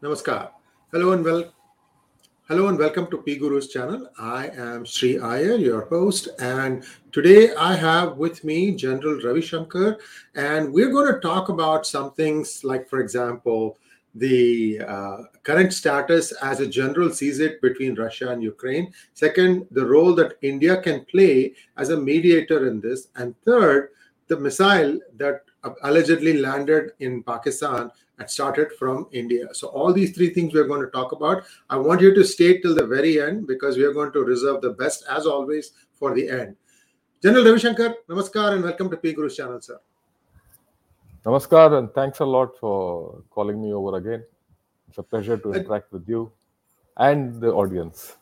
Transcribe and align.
Namaskar. 0.00 0.50
Hello 0.92 1.10
and 1.10 1.24
well. 1.24 1.52
Hello 2.46 2.68
and 2.68 2.78
welcome 2.78 3.08
to 3.10 3.18
P 3.18 3.36
Guru's 3.36 3.66
channel. 3.66 4.08
I 4.16 4.46
am 4.50 4.84
Sri 4.84 5.18
Iyer, 5.18 5.56
your 5.56 5.86
host, 5.86 6.28
and 6.38 6.84
today 7.10 7.52
I 7.56 7.74
have 7.74 8.16
with 8.16 8.44
me 8.44 8.76
General 8.76 9.20
Ravi 9.20 9.40
Shankar, 9.40 9.98
and 10.36 10.72
we're 10.72 10.92
going 10.92 11.12
to 11.12 11.18
talk 11.18 11.48
about 11.48 11.84
some 11.84 12.12
things 12.12 12.62
like, 12.62 12.88
for 12.88 13.00
example, 13.00 13.76
the 14.14 14.80
uh, 14.86 15.16
current 15.42 15.72
status 15.72 16.30
as 16.42 16.60
a 16.60 16.66
general 16.68 17.10
sees 17.10 17.40
it 17.40 17.60
between 17.60 17.96
Russia 17.96 18.28
and 18.30 18.40
Ukraine. 18.40 18.92
Second, 19.14 19.66
the 19.72 19.84
role 19.84 20.14
that 20.14 20.38
India 20.42 20.80
can 20.80 21.04
play 21.06 21.54
as 21.76 21.88
a 21.90 22.00
mediator 22.00 22.68
in 22.68 22.80
this, 22.80 23.08
and 23.16 23.34
third, 23.44 23.88
the 24.28 24.38
missile 24.38 25.00
that 25.16 25.40
allegedly 25.82 26.38
landed 26.38 26.92
in 27.00 27.22
Pakistan 27.22 27.90
and 28.18 28.30
started 28.30 28.72
from 28.78 29.06
India. 29.12 29.46
So, 29.52 29.68
all 29.68 29.92
these 29.92 30.14
three 30.14 30.30
things 30.34 30.54
we're 30.54 30.66
going 30.66 30.82
to 30.82 30.90
talk 30.90 31.12
about. 31.12 31.44
I 31.70 31.76
want 31.76 32.00
you 32.00 32.14
to 32.14 32.24
stay 32.24 32.60
till 32.60 32.74
the 32.74 32.86
very 32.86 33.20
end 33.20 33.46
because 33.46 33.76
we 33.76 33.84
are 33.84 33.92
going 33.92 34.12
to 34.12 34.20
reserve 34.20 34.60
the 34.60 34.70
best, 34.70 35.04
as 35.08 35.26
always, 35.26 35.72
for 35.92 36.14
the 36.14 36.28
end. 36.28 36.56
General 37.22 37.44
Ravi 37.44 37.58
Shankar, 37.58 37.94
namaskar 38.08 38.54
and 38.54 38.62
welcome 38.62 38.90
to 38.90 38.96
P 38.96 39.12
Guru's 39.12 39.36
channel, 39.36 39.60
sir. 39.60 39.78
Namaskar 41.24 41.78
and 41.78 41.92
thanks 41.92 42.20
a 42.20 42.24
lot 42.24 42.56
for 42.58 43.22
calling 43.30 43.60
me 43.60 43.72
over 43.72 43.96
again. 43.96 44.24
It's 44.88 44.98
a 44.98 45.02
pleasure 45.02 45.36
to 45.36 45.50
uh, 45.50 45.56
interact 45.56 45.92
with 45.92 46.08
you 46.08 46.32
and 46.96 47.40
the 47.40 47.52
audience. 47.52 48.16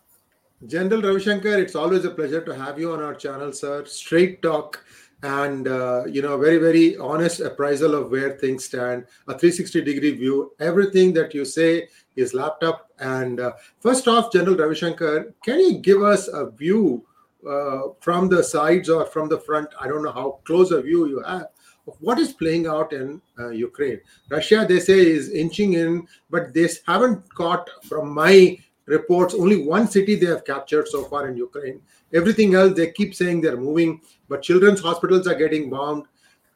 General 0.67 1.03
Ravi 1.03 1.20
Shankar, 1.20 1.59
it's 1.59 1.75
always 1.75 2.06
a 2.06 2.11
pleasure 2.11 2.42
to 2.42 2.55
have 2.55 2.78
you 2.78 2.92
on 2.92 3.03
our 3.03 3.15
channel, 3.15 3.53
sir. 3.53 3.84
Straight 3.84 4.41
talk 4.41 4.83
and 5.23 5.66
uh, 5.69 6.05
you 6.06 6.23
know 6.23 6.37
very 6.37 6.59
very 6.59 6.97
honest 6.98 7.41
appraisal 7.41 7.95
of 7.95 8.11
where 8.11 8.38
things 8.38 8.65
stand 8.65 9.05
a 9.29 9.39
360 9.39 9.83
degree 9.83 10.12
view. 10.12 10.52
Everything 10.61 11.12
that 11.15 11.34
you 11.34 11.45
say 11.45 11.89
is 12.16 12.34
lapped 12.34 12.62
up. 12.62 12.91
And 12.98 13.41
uh, 13.41 13.52
first 13.80 14.09
off 14.09 14.33
general 14.33 14.56
ravishankar 14.56 15.33
can 15.42 15.61
you 15.61 15.78
give 15.78 16.03
us 16.03 16.28
a 16.28 16.50
view 16.50 17.05
uh, 17.48 17.89
from 18.00 18.28
the 18.28 18.42
sides 18.42 18.89
or 18.89 19.06
from 19.06 19.28
the 19.28 19.39
front? 19.39 19.69
I 19.81 19.89
don't 19.89 20.03
know 20.03 20.12
how 20.12 20.41
close 20.44 20.70
a 20.70 20.83
view 20.83 21.06
you 21.06 21.22
have 21.22 21.48
of 21.87 21.97
what 22.00 22.19
is 22.19 22.33
playing 22.33 22.67
out 22.67 22.92
in 22.92 23.20
uh, 23.39 23.50
ukraine. 23.50 24.00
Russia 24.28 24.67
they 24.69 24.81
say 24.81 24.98
is 24.98 25.31
inching 25.31 25.75
in 25.75 26.06
but 26.31 26.53
they 26.53 26.69
haven't 26.87 27.33
caught 27.34 27.69
from 27.84 28.12
my 28.12 28.59
reports. 28.87 29.34
Only 29.34 29.62
one 29.62 29.87
city 29.89 30.15
they 30.15 30.27
have 30.27 30.45
captured 30.45 30.89
so 30.89 31.05
far 31.05 31.29
in 31.29 31.37
ukraine. 31.37 31.81
Everything 32.15 32.55
else 32.55 32.75
they 32.75 32.91
keep 32.93 33.15
saying 33.15 33.41
they're 33.41 33.56
moving 33.56 34.01
but 34.28 34.43
children's 34.43 34.81
hospitals 34.81 35.27
are 35.27 35.34
getting 35.34 35.70
bombed. 35.70 36.06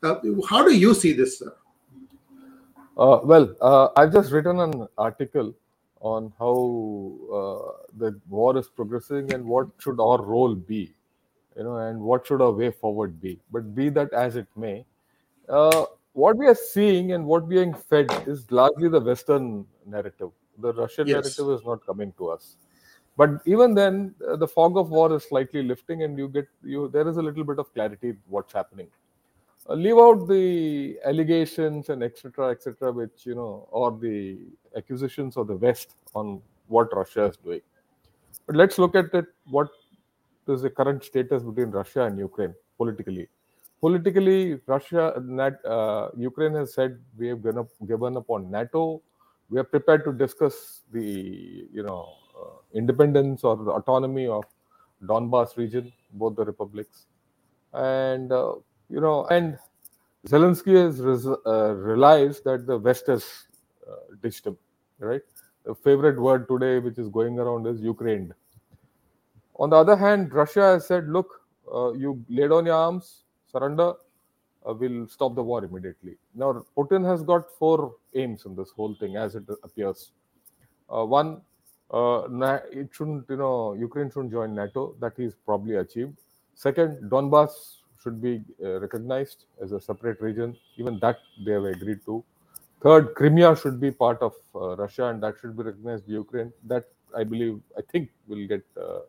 Uh, 0.03 0.17
how 0.49 0.65
do 0.65 0.75
you 0.75 0.95
see 0.95 1.13
this 1.13 1.39
sir? 1.39 1.55
Uh, 2.97 3.19
well 3.23 3.55
uh, 3.63 3.89
i've 3.97 4.13
just 4.13 4.31
written 4.31 4.61
an 4.61 4.87
article 4.99 5.55
on 6.01 6.33
how 6.39 6.55
uh, 7.39 7.87
the 7.99 8.19
war 8.29 8.57
is 8.59 8.69
progressing 8.69 9.33
and 9.33 9.45
what 9.45 9.69
should 9.79 10.01
our 10.01 10.21
role 10.23 10.55
be 10.55 10.93
you 11.57 11.63
know 11.65 11.77
and 11.77 12.01
what 12.01 12.27
should 12.27 12.41
our 12.41 12.53
way 12.53 12.71
forward 12.71 13.21
be. 13.21 13.39
But 13.53 13.75
be 13.75 13.89
that 13.91 14.13
as 14.13 14.37
it 14.37 14.47
may 14.57 14.85
uh, 15.49 15.85
what 16.13 16.37
we 16.37 16.47
are 16.47 16.55
seeing 16.55 17.13
and 17.13 17.25
what 17.25 17.49
being 17.49 17.75
fed 17.75 18.11
is 18.27 18.51
largely 18.51 18.89
the 18.89 19.01
western 19.01 19.67
narrative 19.87 20.31
the 20.61 20.73
russian 20.75 21.07
yes. 21.07 21.15
narrative 21.15 21.59
is 21.59 21.67
not 21.67 21.85
coming 21.87 22.13
to 22.19 22.29
us. 22.31 22.57
But 23.17 23.43
even 23.45 23.75
then 23.75 24.15
uh, 24.27 24.37
the 24.37 24.49
fog 24.49 24.77
of 24.79 24.91
war 24.91 25.13
is 25.15 25.25
slightly 25.25 25.63
lifting 25.63 26.03
and 26.05 26.17
you 26.17 26.29
get 26.29 26.49
you 26.63 26.89
there 26.89 27.07
is 27.09 27.17
a 27.17 27.23
little 27.23 27.45
bit 27.45 27.59
of 27.59 27.73
clarity 27.75 28.15
what's 28.29 28.53
happening. 28.53 28.89
Uh, 29.69 29.75
leave 29.75 29.99
out 29.99 30.27
the 30.29 30.99
allegations 31.05 31.91
and 31.91 32.03
etc 32.03 32.51
etc 32.51 32.93
which 32.93 33.27
you 33.27 33.35
know 33.35 33.69
or 33.71 33.91
the 33.99 34.39
accusations 34.77 35.37
of 35.37 35.47
the 35.49 35.57
west 35.57 35.97
on 36.15 36.41
what 36.69 36.97
russia 36.97 37.25
is 37.25 37.37
doing. 37.37 37.61
But 38.47 38.57
let's 38.57 38.79
look 38.79 38.95
at 38.95 39.13
it 39.13 39.27
what 39.45 39.69
is 40.49 40.63
the 40.63 40.71
current 40.71 41.05
status 41.05 41.43
between 41.43 41.71
russia 41.71 42.05
and 42.05 42.19
ukraine 42.19 42.55
politically? 42.79 43.29
Politically 43.83 44.61
russia 44.67 45.13
Nat, 45.23 45.63
uh, 45.65 46.09
ukraine 46.17 46.55
has 46.55 46.73
said 46.73 46.99
we 47.19 47.29
have 47.29 47.43
given 47.43 47.59
up, 47.59 47.69
given 47.87 48.17
up 48.17 48.31
on 48.31 48.51
nato 48.51 49.03
we 49.51 49.59
are 49.59 49.65
prepared 49.65 50.05
to 50.05 50.13
discuss 50.13 50.83
the 50.93 51.69
you 51.73 51.83
know 51.83 52.09
uh, 52.41 52.57
independence 52.73 53.45
or 53.45 53.57
the 53.57 53.71
autonomy 53.71 54.27
of 54.27 54.45
Donbass 55.05 55.57
region, 55.57 55.93
both 56.13 56.37
the 56.37 56.45
republics, 56.45 57.07
and 57.73 58.33
uh, 58.33 58.55
you 58.89 59.01
know, 59.01 59.27
and 59.27 59.59
Zelensky 60.27 60.75
has 60.77 61.01
uh, 61.27 61.75
realized 61.75 62.45
that 62.45 62.67
the 62.67 62.79
West 62.79 63.07
has 63.09 63.25
ditched 64.23 64.47
him. 64.47 64.57
Right, 64.99 65.23
the 65.65 65.75
favorite 65.75 66.21
word 66.21 66.47
today, 66.47 66.79
which 66.79 66.99
is 66.99 67.09
going 67.09 67.39
around, 67.39 67.67
is 67.67 67.81
Ukraine. 67.81 68.35
On 69.57 69.71
the 69.71 69.77
other 69.77 69.97
hand, 69.97 70.33
Russia 70.33 70.63
has 70.73 70.87
said, 70.87 71.09
"Look, 71.09 71.41
you 71.97 72.23
lay 72.29 72.49
down 72.49 72.67
your 72.67 72.75
arms, 72.75 73.25
surrender, 73.51 73.95
uh, 74.69 74.75
will 74.75 75.09
stop 75.09 75.35
the 75.35 75.43
war 75.43 75.65
immediately. 75.65 76.17
Now, 76.35 76.65
Putin 76.77 77.05
has 77.05 77.23
got 77.23 77.51
four 77.59 77.95
aims 78.15 78.45
in 78.45 78.55
this 78.55 78.71
whole 78.71 78.95
thing, 78.95 79.17
as 79.17 79.35
it 79.35 79.45
appears. 79.63 80.13
Uh, 80.89 81.05
one, 81.05 81.41
uh, 81.91 82.23
it 82.71 82.89
shouldn't, 82.93 83.29
you 83.29 83.37
know, 83.37 83.75
Ukraine 83.75 84.11
shouldn't 84.11 84.33
join 84.33 84.55
NATO. 84.55 84.95
That 85.01 85.13
he's 85.17 85.35
probably 85.35 85.77
achieved. 85.77 86.19
Second, 86.55 87.11
Donbass 87.11 87.79
should 88.03 88.21
be 88.21 88.43
uh, 88.63 88.81
recognized 88.81 89.45
as 89.63 89.73
a 89.73 89.81
separate 89.81 90.21
region. 90.21 90.57
Even 90.77 90.99
that 91.01 91.19
they 91.45 91.53
have 91.53 91.65
agreed 91.65 92.05
to. 92.07 92.25
Third, 92.83 93.15
Crimea 93.15 93.57
should 93.57 93.79
be 93.79 93.91
part 93.91 94.23
of 94.23 94.35
uh, 94.55 94.77
Russia, 94.77 95.07
and 95.07 95.23
that 95.23 95.35
should 95.41 95.57
be 95.57 95.65
recognized 95.65 96.07
by 96.07 96.13
Ukraine. 96.15 96.53
That 96.67 96.87
I 97.17 97.25
believe, 97.25 97.61
I 97.77 97.83
think, 97.91 98.11
will 98.27 98.47
get 98.47 98.65
uh, 98.81 99.01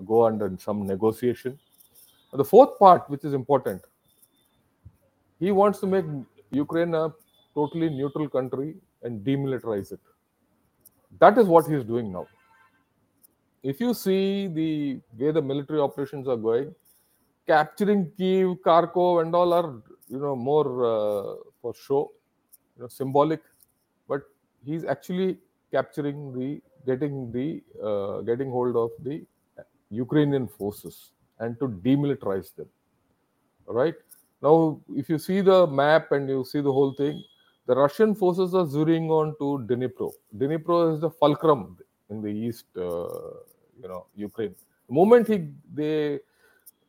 go 0.00 0.24
under 0.24 0.50
some 0.58 0.86
negotiation. 0.86 1.58
The 2.32 2.44
fourth 2.44 2.78
part, 2.78 3.10
which 3.10 3.24
is 3.24 3.34
important, 3.34 3.82
he 5.40 5.50
wants 5.50 5.80
to 5.80 5.86
make 5.86 6.04
Ukraine 6.50 6.94
a 6.94 7.12
totally 7.54 7.88
neutral 7.88 8.28
country 8.28 8.76
and 9.02 9.24
demilitarize 9.24 9.92
it. 9.92 10.00
That 11.18 11.38
is 11.38 11.46
what 11.46 11.66
he 11.66 11.74
is 11.74 11.84
doing 11.84 12.12
now. 12.12 12.26
If 13.62 13.80
you 13.80 13.92
see 13.94 14.46
the 14.46 15.00
way 15.18 15.32
the 15.32 15.42
military 15.42 15.80
operations 15.80 16.28
are 16.28 16.36
going, 16.36 16.74
capturing 17.46 18.10
Kiev, 18.16 18.56
Kharkov, 18.66 19.22
and 19.22 19.34
all 19.34 19.52
are 19.52 19.82
you 20.08 20.18
know 20.18 20.36
more 20.36 20.68
uh, 20.92 21.34
for 21.60 21.74
show, 21.74 22.12
you 22.76 22.82
know, 22.82 22.88
symbolic. 22.88 23.42
But 24.08 24.22
he's 24.64 24.84
actually 24.84 25.38
capturing 25.72 26.32
the 26.38 26.62
getting 26.86 27.32
the 27.32 27.62
uh, 27.82 28.20
getting 28.22 28.50
hold 28.50 28.76
of 28.76 28.90
the 29.04 29.26
Ukrainian 29.90 30.46
forces 30.48 31.10
and 31.38 31.58
to 31.58 31.68
demilitarize 31.68 32.54
them. 32.54 32.68
Right 33.66 33.94
now, 34.42 34.80
if 34.96 35.08
you 35.10 35.18
see 35.18 35.40
the 35.42 35.66
map 35.66 36.12
and 36.12 36.28
you 36.28 36.44
see 36.44 36.60
the 36.60 36.72
whole 36.72 36.94
thing, 36.94 37.22
the 37.66 37.74
Russian 37.74 38.14
forces 38.14 38.54
are 38.54 38.64
zeroing 38.64 39.10
on 39.10 39.34
to 39.38 39.66
Dnipro. 39.72 40.12
Dnipro 40.36 40.94
is 40.94 41.00
the 41.00 41.10
fulcrum 41.10 41.76
in 42.08 42.22
the 42.22 42.28
east, 42.28 42.64
uh, 42.76 42.80
you 43.80 43.88
know, 43.88 44.06
Ukraine. 44.16 44.54
The 44.88 44.94
moment 44.94 45.28
he 45.28 45.48
they 45.72 46.20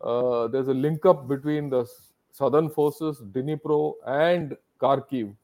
uh, 0.02 0.48
there's 0.48 0.70
a 0.70 0.74
link 0.74 1.06
up 1.06 1.28
between 1.28 1.70
the 1.70 1.86
southern 2.32 2.70
forces, 2.70 3.22
Dnipro 3.22 3.96
and 4.08 4.56
Kharkiv. 4.80 5.36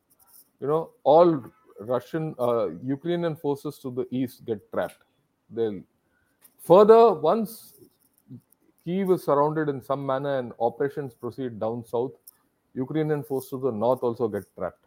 You 0.61 0.67
know, 0.67 0.91
all 1.03 1.43
Russian 1.79 2.33
uh, 2.39 2.69
Ukrainian 2.83 3.35
forces 3.35 3.77
to 3.79 3.91
the 3.91 4.07
east 4.09 4.45
get 4.45 4.71
trapped. 4.71 5.03
They'll 5.51 5.81
further 6.57 7.13
once 7.13 7.73
Kiev 8.87 9.11
is 9.11 9.25
surrounded 9.25 9.67
in 9.67 9.83
some 9.83 10.05
manner 10.05 10.39
and 10.39 10.53
operations 10.61 11.13
proceed 11.13 11.59
down 11.59 11.83
south. 11.83 12.13
Ukrainian 12.73 13.21
forces 13.21 13.49
to 13.49 13.57
the 13.59 13.71
north 13.71 14.01
also 14.01 14.29
get 14.29 14.45
trapped. 14.55 14.85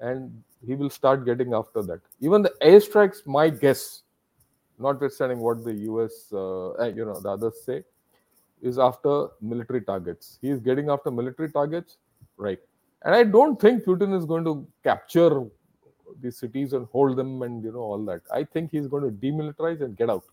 And 0.00 0.42
he 0.66 0.74
will 0.74 0.90
start 0.90 1.24
getting 1.24 1.54
after 1.54 1.82
that. 1.82 2.00
Even 2.20 2.42
the 2.42 2.52
airstrikes, 2.60 3.24
my 3.24 3.48
guess, 3.48 4.02
notwithstanding 4.80 5.38
what 5.38 5.62
the 5.62 5.74
US, 5.90 6.32
uh, 6.32 6.72
eh, 6.72 6.88
you 6.88 7.04
know, 7.04 7.20
the 7.20 7.28
others 7.28 7.62
say, 7.64 7.84
is 8.62 8.80
after 8.80 9.28
military 9.40 9.82
targets. 9.82 10.38
He 10.42 10.50
is 10.50 10.58
getting 10.58 10.90
after 10.90 11.12
military 11.12 11.52
targets, 11.52 11.98
right? 12.36 12.58
And 13.04 13.14
I 13.14 13.22
don't 13.22 13.60
think 13.60 13.84
Putin 13.84 14.12
is 14.18 14.24
going 14.24 14.42
to 14.44 14.66
capture 14.82 15.44
these 16.20 16.36
cities 16.36 16.72
and 16.72 16.86
hold 16.86 17.16
them 17.16 17.42
and 17.42 17.62
you 17.62 17.70
know 17.70 17.78
all 17.78 18.04
that. 18.06 18.22
I 18.32 18.42
think 18.42 18.72
he's 18.72 18.88
going 18.88 19.04
to 19.04 19.10
demilitarize 19.10 19.82
and 19.82 19.96
get 19.96 20.10
out 20.10 20.24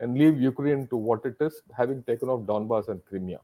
and 0.00 0.16
leave 0.16 0.40
Ukraine 0.40 0.86
to 0.88 0.96
what 0.96 1.24
it 1.24 1.36
is, 1.40 1.62
having 1.76 2.02
taken 2.02 2.28
off 2.28 2.46
Donbass 2.46 2.88
and 2.88 3.04
Crimea. 3.06 3.40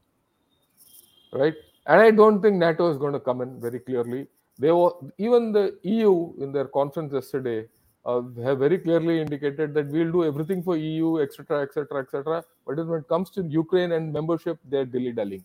Right? 1.31 1.55
And 1.87 2.01
I 2.01 2.11
don't 2.11 2.41
think 2.41 2.57
NATO 2.57 2.89
is 2.91 2.97
going 2.97 3.13
to 3.13 3.19
come 3.19 3.41
in 3.41 3.59
very 3.59 3.79
clearly. 3.79 4.27
They 4.59 4.71
were 4.71 4.91
even 5.17 5.51
the 5.51 5.77
EU 5.83 6.33
in 6.39 6.51
their 6.51 6.65
conference 6.65 7.13
yesterday 7.13 7.65
uh, 8.05 8.21
have 8.43 8.59
very 8.59 8.77
clearly 8.77 9.19
indicated 9.21 9.73
that 9.73 9.87
we'll 9.87 10.11
do 10.11 10.23
everything 10.23 10.61
for 10.61 10.77
EU, 10.77 11.21
etc., 11.21 11.63
etc., 11.63 12.01
etc. 12.01 12.43
But 12.65 12.85
when 12.85 12.99
it 12.99 13.07
comes 13.07 13.29
to 13.31 13.43
Ukraine 13.43 13.93
and 13.93 14.13
membership, 14.13 14.59
they're 14.65 14.85
dilly-dallying. 14.85 15.43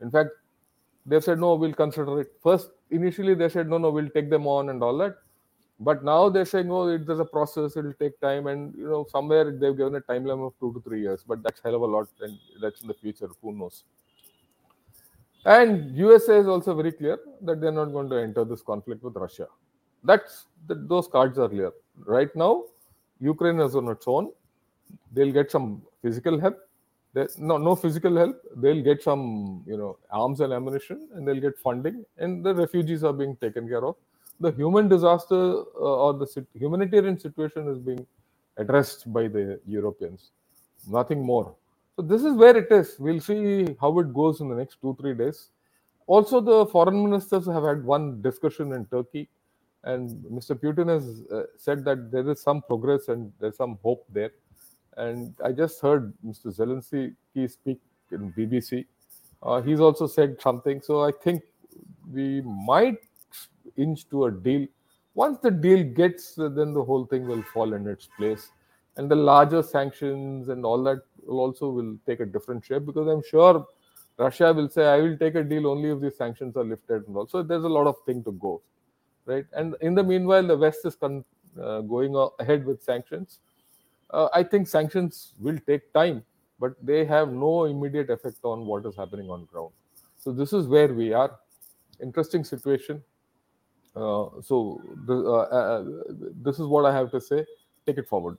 In 0.00 0.10
fact, 0.10 0.30
they've 1.04 1.22
said 1.22 1.38
no, 1.38 1.54
we'll 1.54 1.72
consider 1.72 2.20
it. 2.20 2.32
First, 2.42 2.70
initially 2.90 3.34
they 3.34 3.48
said 3.48 3.68
no, 3.68 3.78
no, 3.78 3.90
we'll 3.90 4.10
take 4.10 4.30
them 4.30 4.46
on 4.46 4.70
and 4.70 4.82
all 4.82 4.96
that. 4.98 5.16
But 5.78 6.02
now 6.02 6.30
they're 6.30 6.46
saying, 6.46 6.70
oh, 6.70 6.88
it, 6.88 7.06
there's 7.06 7.20
a 7.20 7.24
process, 7.24 7.76
it'll 7.76 7.92
take 7.92 8.18
time, 8.20 8.46
and 8.46 8.74
you 8.76 8.88
know, 8.88 9.06
somewhere 9.10 9.44
they've 9.50 9.76
given 9.76 9.94
a 9.94 10.00
timeline 10.00 10.46
of 10.46 10.54
two 10.58 10.72
to 10.72 10.80
three 10.80 11.02
years, 11.02 11.22
but 11.26 11.42
that's 11.42 11.60
hell 11.62 11.74
of 11.74 11.82
a 11.82 11.86
lot, 11.86 12.08
and 12.22 12.38
that's 12.62 12.80
in 12.80 12.88
the 12.88 12.94
future. 12.94 13.28
Who 13.42 13.52
knows? 13.52 13.84
And 15.44 15.94
USA 15.96 16.38
is 16.38 16.48
also 16.48 16.74
very 16.74 16.92
clear 16.92 17.18
that 17.42 17.60
they're 17.60 17.72
not 17.72 17.86
going 17.86 18.08
to 18.10 18.16
enter 18.16 18.44
this 18.44 18.62
conflict 18.62 19.02
with 19.02 19.14
Russia. 19.16 19.46
That's 20.02 20.46
that 20.66 20.88
those 20.88 21.08
cards 21.08 21.38
are 21.38 21.48
clear. 21.48 21.72
Right 22.04 22.34
now, 22.34 22.64
Ukraine 23.20 23.60
is 23.60 23.76
on 23.76 23.88
its 23.88 24.08
own. 24.08 24.32
They'll 25.12 25.32
get 25.32 25.50
some 25.50 25.82
physical 26.02 26.40
help. 26.40 26.58
There, 27.12 27.28
no, 27.38 27.58
no 27.58 27.76
physical 27.76 28.16
help. 28.16 28.36
They'll 28.56 28.82
get 28.82 29.02
some, 29.02 29.62
you 29.66 29.76
know, 29.76 29.98
arms 30.10 30.40
and 30.40 30.52
ammunition, 30.52 31.08
and 31.14 31.26
they'll 31.26 31.40
get 31.40 31.58
funding. 31.58 32.04
And 32.18 32.44
the 32.44 32.54
refugees 32.54 33.04
are 33.04 33.12
being 33.12 33.36
taken 33.36 33.68
care 33.68 33.84
of. 33.86 33.96
The 34.40 34.52
human 34.52 34.88
disaster 34.88 35.34
uh, 35.34 36.04
or 36.04 36.14
the 36.14 36.46
humanitarian 36.54 37.18
situation 37.18 37.68
is 37.68 37.78
being 37.78 38.06
addressed 38.56 39.10
by 39.12 39.28
the 39.28 39.60
Europeans. 39.66 40.30
Nothing 40.88 41.22
more. 41.24 41.54
So 41.96 42.02
this 42.02 42.22
is 42.22 42.34
where 42.34 42.56
it 42.56 42.70
is. 42.70 42.96
We'll 42.98 43.20
see 43.20 43.76
how 43.80 43.98
it 43.98 44.12
goes 44.12 44.40
in 44.40 44.48
the 44.48 44.54
next 44.54 44.80
two 44.80 44.96
three 45.00 45.14
days. 45.14 45.48
Also, 46.06 46.40
the 46.40 46.66
foreign 46.66 47.02
ministers 47.02 47.46
have 47.46 47.64
had 47.64 47.82
one 47.84 48.22
discussion 48.22 48.72
in 48.72 48.84
Turkey, 48.86 49.28
and 49.82 50.10
Mr. 50.26 50.54
Putin 50.54 50.88
has 50.88 51.22
uh, 51.32 51.46
said 51.56 51.84
that 51.84 52.10
there 52.12 52.28
is 52.30 52.40
some 52.40 52.62
progress 52.62 53.08
and 53.08 53.32
there's 53.40 53.56
some 53.56 53.78
hope 53.82 54.04
there. 54.12 54.30
And 54.96 55.34
I 55.44 55.52
just 55.52 55.80
heard 55.80 56.12
Mr. 56.24 56.46
Zelensky 56.56 57.14
speak 57.50 57.80
in 58.12 58.32
BBC. 58.32 58.86
Uh, 59.42 59.60
he's 59.60 59.80
also 59.80 60.06
said 60.06 60.40
something. 60.40 60.80
So 60.80 61.02
I 61.02 61.12
think 61.12 61.42
we 62.12 62.40
might 62.42 62.98
inch 63.76 64.08
to 64.10 64.26
a 64.26 64.30
deal. 64.30 64.66
Once 65.14 65.38
the 65.42 65.50
deal 65.50 65.82
gets, 65.82 66.38
uh, 66.38 66.48
then 66.48 66.72
the 66.74 66.82
whole 66.82 67.06
thing 67.06 67.26
will 67.26 67.42
fall 67.42 67.72
in 67.74 67.86
its 67.86 68.08
place. 68.18 68.50
And 68.96 69.10
the 69.10 69.16
larger 69.16 69.62
sanctions 69.62 70.48
and 70.48 70.64
all 70.64 70.82
that 70.84 71.00
will 71.26 71.40
also 71.40 71.68
will 71.68 71.96
take 72.06 72.20
a 72.20 72.26
different 72.26 72.64
shape 72.64 72.86
because 72.86 73.08
i'm 73.08 73.22
sure 73.28 73.66
russia 74.18 74.52
will 74.52 74.68
say 74.68 74.86
i 74.86 74.98
will 75.00 75.16
take 75.18 75.34
a 75.34 75.42
deal 75.42 75.66
only 75.66 75.90
if 75.90 76.00
these 76.00 76.16
sanctions 76.16 76.56
are 76.56 76.64
lifted 76.64 77.06
and 77.06 77.16
also 77.16 77.42
there's 77.42 77.64
a 77.64 77.68
lot 77.68 77.86
of 77.86 77.96
thing 78.06 78.22
to 78.24 78.32
go 78.32 78.60
right? 79.26 79.44
And 79.52 79.74
in 79.80 79.94
the 79.94 80.04
meanwhile 80.04 80.46
the 80.46 80.56
west 80.56 80.84
is 80.84 80.94
con- 80.94 81.24
uh, 81.60 81.80
going 81.80 82.14
ahead 82.38 82.64
with 82.64 82.82
sanctions. 82.82 83.40
Uh, 84.10 84.28
i 84.32 84.40
think 84.40 84.68
sanctions 84.68 85.34
will 85.40 85.58
take 85.66 85.92
time 85.92 86.22
but 86.60 86.74
they 86.80 87.04
have 87.04 87.32
no 87.32 87.64
immediate 87.64 88.08
effect 88.08 88.38
on 88.44 88.64
what 88.64 88.86
is 88.86 88.94
happening 88.96 89.28
on 89.28 89.44
ground. 89.46 89.72
So 90.16 90.32
this 90.32 90.52
is 90.52 90.68
where 90.68 90.94
we 90.94 91.12
are. 91.12 91.38
Interesting 92.00 92.44
situation 92.44 93.02
so 93.96 94.80
the, 95.06 95.14
uh, 95.14 95.56
uh, 95.58 95.84
this 96.42 96.58
is 96.58 96.66
what 96.66 96.84
i 96.84 96.94
have 96.94 97.10
to 97.10 97.20
say 97.20 97.44
take 97.86 97.98
it 97.98 98.08
forward 98.08 98.38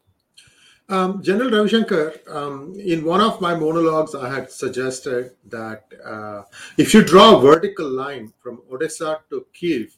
um, 0.90 1.22
General 1.22 1.50
Ravishankar, 1.50 2.34
um, 2.34 2.74
in 2.80 3.04
one 3.04 3.20
of 3.20 3.42
my 3.42 3.54
monologues, 3.54 4.16
I 4.16 4.34
had 4.34 4.50
suggested 4.50 5.32
that 5.50 5.84
uh, 6.02 6.44
if 6.78 6.94
you 6.94 7.04
draw 7.04 7.38
a 7.38 7.42
vertical 7.42 7.90
line 7.90 8.32
from 8.40 8.62
Odessa 8.72 9.20
to 9.30 9.46
Kiev, 9.52 9.98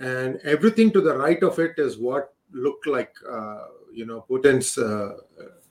and 0.00 0.40
everything 0.42 0.90
to 0.92 1.00
the 1.00 1.16
right 1.16 1.40
of 1.44 1.60
it 1.60 1.74
is 1.78 1.96
what 1.96 2.34
looked 2.52 2.88
like, 2.88 3.14
uh, 3.30 3.66
you 3.94 4.04
know, 4.04 4.24
Putin's 4.28 4.76
uh, 4.78 5.18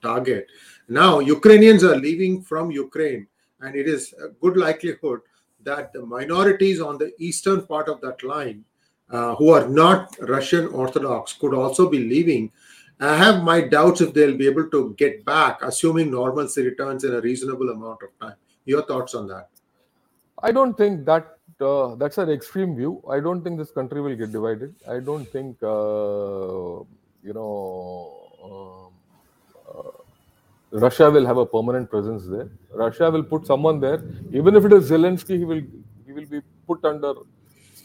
target. 0.02 0.48
Now, 0.88 1.20
Ukrainians 1.20 1.84
are 1.84 1.98
leaving 1.98 2.42
from 2.42 2.72
Ukraine, 2.72 3.28
and 3.60 3.76
it 3.76 3.88
is 3.88 4.14
a 4.24 4.30
good 4.42 4.56
likelihood 4.56 5.20
that 5.64 5.92
the 5.92 6.06
minorities 6.06 6.80
on 6.80 6.98
the 6.98 7.12
eastern 7.20 7.66
part 7.66 7.90
of 7.90 8.00
that 8.02 8.24
line, 8.24 8.64
uh, 9.10 9.36
who 9.36 9.50
are 9.52 9.68
not 9.68 10.16
Russian 10.22 10.68
Orthodox, 10.68 11.34
could 11.34 11.54
also 11.54 11.90
be 11.90 12.00
leaving 12.00 12.52
I 13.00 13.18
have 13.18 13.44
my 13.44 13.62
doubts 13.62 14.00
if 14.00 14.14
they'll 14.14 14.38
be 14.38 14.48
able 14.48 14.70
to 14.70 14.96
get 14.98 15.26
back, 15.26 15.62
assuming 15.62 16.12
normalcy 16.12 16.64
returns 16.64 17.04
in 17.04 17.14
a 17.14 17.20
reasonable 17.20 17.70
amount 17.70 18.04
of 18.04 18.10
time. 18.22 18.38
Your 18.64 18.84
thoughts 18.84 19.14
on 19.16 19.28
that? 19.28 19.50
I 20.42 20.52
don't 20.52 20.78
think 20.78 21.06
that 21.06 21.38
uh, 21.60 21.96
that's 21.96 22.18
an 22.18 22.30
extreme 22.30 22.76
view. 22.76 23.04
I 23.10 23.20
don't 23.20 23.44
think 23.44 23.58
this 23.58 23.72
country 23.72 24.02
will 24.02 24.16
get 24.16 24.32
divided. 24.32 24.76
I 24.90 25.00
don't 25.00 25.26
think 25.26 25.62
uh, 25.62 26.84
you 27.24 27.34
know 27.34 28.12
uh, 28.44 29.80
uh 29.80 29.92
Russia 30.72 31.10
will 31.10 31.26
have 31.26 31.38
a 31.38 31.46
permanent 31.46 31.90
presence 31.90 32.26
there. 32.28 32.50
Russia 32.74 33.12
will 33.12 33.24
put 33.24 33.46
someone 33.46 33.80
there, 33.80 34.04
even 34.32 34.56
if 34.56 34.66
it 34.66 34.74
is 34.74 34.90
Zelensky. 34.90 35.38
He 35.38 35.46
will 35.46 35.62
he 36.06 36.14
will 36.14 36.26
be 36.26 36.42
put 36.68 36.84
under 36.86 37.14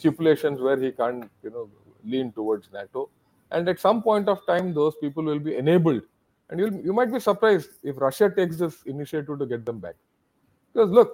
stipulations 0.01 0.61
where 0.67 0.79
he 0.85 0.91
can't 1.01 1.29
you 1.43 1.51
know 1.55 1.65
lean 2.03 2.31
towards 2.31 2.69
NATO. 2.77 3.09
And 3.51 3.67
at 3.73 3.79
some 3.79 4.01
point 4.01 4.29
of 4.33 4.45
time 4.45 4.73
those 4.79 4.95
people 5.03 5.23
will 5.31 5.43
be 5.49 5.55
enabled. 5.63 6.03
And 6.49 6.59
you 6.59 6.69
you 6.87 6.93
might 6.99 7.11
be 7.17 7.21
surprised 7.27 7.69
if 7.91 8.01
russia 8.05 8.29
takes 8.39 8.57
this 8.63 8.79
initiative 8.93 9.43
to 9.43 9.47
get 9.53 9.65
them 9.69 9.79
back. 9.85 9.95
Because 10.73 10.97
look 10.99 11.11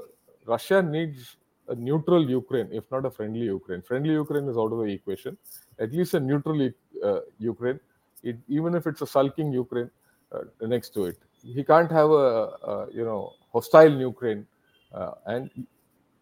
russia 0.53 0.81
needs 0.81 1.35
a 1.73 1.75
neutral 1.75 2.29
ukraine 2.29 2.69
if 2.81 2.89
not 2.95 3.05
a 3.11 3.11
friendly 3.19 3.45
ukraine. 3.57 3.81
Friendly 3.91 4.13
ukraine 4.13 4.47
is 4.53 4.57
out 4.63 4.71
of 4.77 4.83
the 4.83 4.91
equation. 4.99 5.37
At 5.79 5.93
least 5.99 6.13
a 6.19 6.19
neutral 6.19 6.67
uh, 7.03 7.19
ukraine. 7.39 7.79
It, 8.23 8.37
even 8.47 8.75
if 8.81 8.87
it's 8.87 9.01
a 9.07 9.09
sulking 9.15 9.51
ukraine 9.53 9.89
uh, 10.31 10.67
next 10.75 10.93
to 10.95 11.05
it. 11.05 11.17
He 11.57 11.63
can't 11.63 11.91
have 11.91 12.09
a, 12.09 12.29
a 12.71 12.87
you 12.99 13.05
know 13.09 13.33
hostile 13.53 13.99
ukraine 14.11 14.45
uh, 14.93 15.11
and 15.33 15.65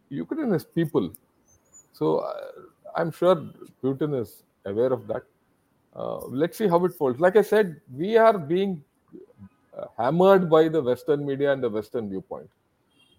ukraine 0.10 0.54
is 0.54 0.66
people 0.80 1.06
so 2.00 2.18
uh, 2.20 2.52
i'm 2.96 3.12
sure 3.20 3.38
putin 3.84 4.20
is 4.22 4.44
aware 4.66 4.92
of 4.98 5.08
that 5.12 5.24
uh, 5.96 6.18
let's 6.28 6.58
see 6.58 6.68
how 6.68 6.84
it 6.86 6.94
folds. 6.94 7.20
Like 7.20 7.38
I 7.38 7.42
said, 7.42 7.80
we 7.94 8.18
are 8.18 8.38
being 8.38 8.84
uh, 9.78 9.86
hammered 9.98 10.50
by 10.50 10.68
the 10.68 10.82
Western 10.82 11.26
media 11.26 11.54
and 11.54 11.64
the 11.64 11.70
Western 11.70 12.10
viewpoint. 12.10 12.50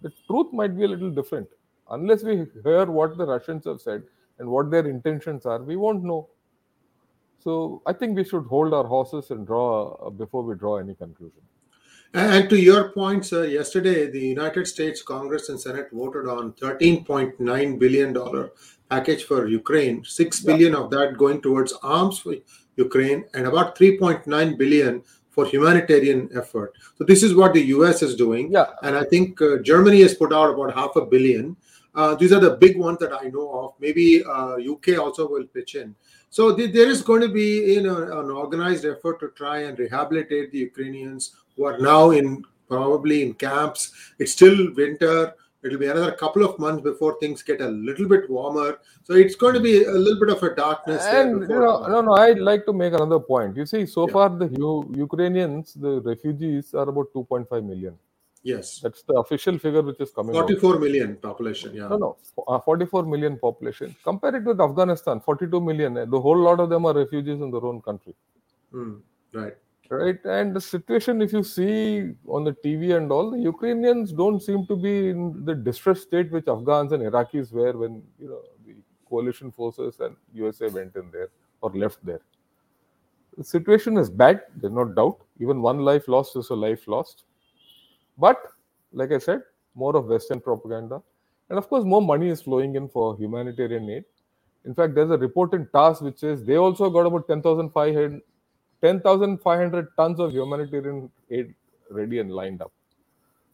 The 0.03 0.13
truth 0.27 0.53
might 0.53 0.77
be 0.77 0.85
a 0.85 0.89
little 0.89 1.11
different. 1.11 1.49
Unless 1.91 2.23
we 2.23 2.47
hear 2.63 2.85
what 2.87 3.17
the 3.17 3.27
Russians 3.27 3.65
have 3.65 3.81
said 3.81 4.03
and 4.39 4.49
what 4.49 4.71
their 4.71 4.87
intentions 4.87 5.47
are, 5.47 5.63
we 5.63 5.77
won't 5.77 6.05
know. 6.05 6.29
So 7.43 7.81
I 7.87 7.93
think 7.95 8.17
we 8.17 8.25
should 8.25 8.45
hold 8.45 8.75
our 8.75 8.85
horses 8.85 9.31
and 9.31 9.47
draw 9.47 9.95
uh, 9.95 10.11
before 10.11 10.43
we 10.43 10.55
draw 10.55 10.77
any 10.77 10.95
conclusion. 10.95 11.41
And 12.15 12.49
to 12.49 12.57
your 12.59 12.91
point, 12.91 13.27
sir, 13.27 13.45
yesterday 13.45 14.11
the 14.11 14.21
United 14.21 14.67
States 14.67 15.03
Congress 15.03 15.49
and 15.49 15.61
Senate 15.61 15.89
voted 15.93 16.29
on 16.29 16.53
$13.9 16.53 17.79
billion 17.79 18.51
package 18.89 19.25
for 19.25 19.49
Ukraine, 19.49 20.05
Six 20.05 20.41
billion 20.41 20.73
yeah. 20.73 20.79
of 20.79 20.91
that 20.91 21.19
going 21.19 21.43
towards 21.43 21.73
arms 21.83 22.19
for 22.19 22.35
Ukraine, 22.77 23.25
and 23.35 23.47
about 23.47 23.77
3.9 23.77 24.59
billion 24.59 25.03
for 25.31 25.45
humanitarian 25.45 26.31
effort. 26.35 26.73
So 26.97 27.05
this 27.05 27.23
is 27.23 27.35
what 27.35 27.53
the 27.53 27.63
US 27.77 28.03
is 28.03 28.17
doing. 28.17 28.51
Yeah. 28.51 28.71
And 28.83 28.97
I 28.97 29.05
think 29.05 29.43
uh, 29.43 29.59
Germany 29.59 30.01
has 30.03 30.15
put 30.15 30.33
out 30.33 30.55
about 30.55 30.75
half 30.75 30.97
a 30.97 31.05
billion. 31.05 31.57
Uh, 31.95 32.15
these 32.15 32.33
are 32.33 32.41
the 32.41 32.57
big 32.57 32.79
ones 32.79 32.99
that 33.01 33.13
I 33.13 33.29
know 33.29 33.51
of. 33.61 33.75
Maybe 33.79 34.25
uh, 34.25 34.57
UK 34.57 34.99
also 34.99 35.29
will 35.29 35.47
pitch 35.47 35.75
in. 35.75 35.95
So 36.31 36.53
the, 36.53 36.67
there 36.67 36.89
is 36.89 37.03
going 37.03 37.23
to 37.23 37.29
be 37.29 37.75
you 37.75 37.83
know, 37.83 38.21
an 38.21 38.31
organized 38.31 38.85
effort 38.85 39.21
to 39.21 39.29
try 39.29 39.61
and 39.61 39.79
rehabilitate 39.79 40.53
the 40.53 40.59
Ukrainians 40.59 41.37
who 41.57 41.65
are 41.65 41.79
now 41.79 42.11
in 42.11 42.45
probably 42.69 43.23
in 43.23 43.35
camps. 43.35 43.93
It's 44.19 44.33
still 44.33 44.73
winter 44.75 45.35
It'll 45.67 45.79
be 45.79 45.87
another 45.87 46.13
couple 46.13 46.45
of 46.45 46.59
months 46.61 46.83
before 46.83 47.19
things 47.19 47.43
get 47.43 47.61
a 47.61 47.69
little 47.69 48.09
bit 48.09 48.31
warmer. 48.31 48.79
So 49.03 49.15
it's 49.15 49.35
going 49.35 49.55
to 49.55 49.61
be 49.61 49.85
a 49.85 49.91
little 49.91 50.21
bit 50.21 50.29
of 50.37 50.43
a 50.43 50.55
darkness. 50.55 51.05
And 51.05 51.43
you 51.43 51.49
know, 51.49 51.87
no, 51.89 52.01
no, 52.01 52.13
I'd 52.13 52.39
like 52.39 52.65
to 52.67 52.73
make 52.73 52.93
another 52.93 53.19
point. 53.19 53.57
You 53.57 53.67
see, 53.67 53.85
so 53.87 54.07
yeah. 54.07 54.13
far 54.13 54.29
the 54.29 54.47
U- 54.47 54.93
Ukrainians, 54.95 55.75
the 55.75 56.01
refugees, 56.03 56.73
are 56.73 56.89
about 56.89 57.13
2.5 57.13 57.65
million. 57.65 57.99
Yes, 58.45 58.79
that's 58.79 59.03
the 59.03 59.15
official 59.15 59.59
figure 59.59 59.83
which 59.83 59.99
is 59.99 60.13
coming. 60.13 60.33
Forty-four 60.33 60.75
out. 60.75 60.81
million 60.81 61.17
population. 61.17 61.75
Yeah. 61.75 61.89
No, 61.89 61.97
no, 61.97 62.17
uh, 62.47 62.61
44 62.61 63.05
million 63.05 63.37
population. 63.39 63.97
Compare 64.05 64.37
it 64.37 64.45
with 64.45 64.61
Afghanistan, 64.61 65.19
42 65.19 65.61
million. 65.61 65.95
The 65.95 66.21
whole 66.21 66.39
lot 66.39 66.61
of 66.61 66.71
them 66.71 66.87
are 66.87 66.95
refugees 66.95 67.41
in 67.41 67.51
their 67.51 67.65
own 67.65 67.83
country. 67.83 68.15
Mm, 68.73 69.01
right 69.33 69.57
right 69.91 70.25
and 70.25 70.55
the 70.55 70.61
situation 70.61 71.23
if 71.23 71.33
you 71.33 71.43
see 71.43 72.13
on 72.27 72.45
the 72.45 72.53
tv 72.65 72.97
and 72.97 73.13
all 73.13 73.31
the 73.31 73.39
ukrainians 73.39 74.13
don't 74.13 74.41
seem 74.41 74.67
to 74.67 74.77
be 74.77 75.09
in 75.11 75.45
the 75.45 75.55
distressed 75.55 76.03
state 76.03 76.31
which 76.33 76.49
afghans 76.49 76.93
and 76.93 77.03
iraqis 77.03 77.53
were 77.53 77.73
when 77.73 78.03
you 78.19 78.29
know 78.29 78.43
the 78.67 78.75
coalition 79.09 79.51
forces 79.51 80.01
and 80.01 80.17
usa 80.33 80.69
went 80.69 80.95
in 80.97 81.11
there 81.13 81.29
or 81.61 81.71
left 81.71 82.05
there. 82.05 82.21
The 83.37 83.45
situation 83.45 83.97
is 83.99 84.11
bad 84.11 84.43
there's 84.57 84.73
no 84.73 84.85
doubt. 84.85 85.19
Even 85.41 85.63
one 85.63 85.79
life 85.79 86.09
lost 86.09 86.37
is 86.37 86.51
a 86.51 86.55
life 86.55 86.87
lost. 86.89 87.25
But 88.19 88.39
like 88.93 89.13
i 89.13 89.19
said 89.19 89.43
more 89.75 89.97
of 89.97 90.07
western 90.07 90.41
propaganda. 90.41 91.03
And 91.49 91.59
of 91.59 91.69
course 91.69 91.85
more 91.85 92.03
money 92.03 92.29
is 92.29 92.43
flowing 92.43 92.75
in 92.77 92.89
for 92.89 93.17
humanitarian 93.17 93.89
aid. 93.91 94.05
In 94.65 94.75
fact 94.75 94.95
there's 94.95 95.11
a 95.11 95.19
report 95.19 95.55
in 95.55 95.69
which 96.01 96.19
says 96.19 96.45
they 96.45 96.57
also 96.57 96.91
got 96.91 97.07
about 97.07 97.29
10,500 97.29 98.21
10,500 98.83 99.89
tons 99.97 100.21
of 100.21 100.33
humanitarian 100.33 101.11
aid 101.31 101.55
ready 101.91 102.19
and 102.19 102.31
lined 102.31 102.63
up. 102.63 102.73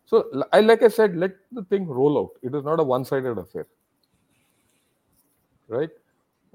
So, 0.05 0.47
I 0.53 0.61
like 0.61 0.83
I 0.83 0.89
said, 0.89 1.17
let 1.17 1.33
the 1.53 1.65
thing 1.65 1.87
roll 1.87 2.19
out. 2.19 2.31
It 2.43 2.55
is 2.55 2.65
not 2.65 2.81
a 2.81 2.83
one-sided 2.83 3.39
affair, 3.39 3.67
right? 5.69 5.91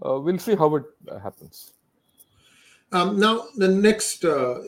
Uh, 0.05 0.19
we'll 0.19 0.37
see 0.37 0.55
how 0.55 0.75
it 0.75 0.83
uh, 1.09 1.19
happens. 1.19 1.73
Um, 2.91 3.19
now, 3.19 3.47
the 3.55 3.67
next, 3.67 4.23
uh, 4.23 4.59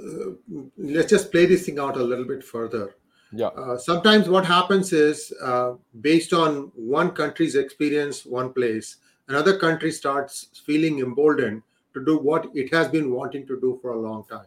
let's 0.78 1.10
just 1.10 1.32
play 1.32 1.46
this 1.46 1.66
thing 1.66 1.80
out 1.80 1.98
a 1.98 2.04
little 2.04 2.26
bit 2.26 2.44
further. 2.44 2.96
Yeah. 3.32 3.48
Uh, 3.48 3.78
sometimes 3.78 4.28
what 4.28 4.46
happens 4.46 4.92
is, 4.92 5.32
uh, 5.42 5.74
based 6.02 6.34
on 6.34 6.72
one 6.76 7.12
country's 7.12 7.56
experience, 7.56 8.26
one 8.26 8.52
place, 8.52 8.98
another 9.28 9.58
country 9.58 9.92
starts 9.92 10.48
feeling 10.66 11.00
emboldened 11.00 11.62
to 11.94 12.06
do 12.06 12.18
what 12.18 12.50
it 12.54 12.74
has 12.74 12.88
been 12.88 13.12
wanting 13.12 13.46
to 13.48 13.60
do 13.60 13.80
for 13.82 13.92
a 13.92 14.00
long 14.00 14.24
time. 14.26 14.46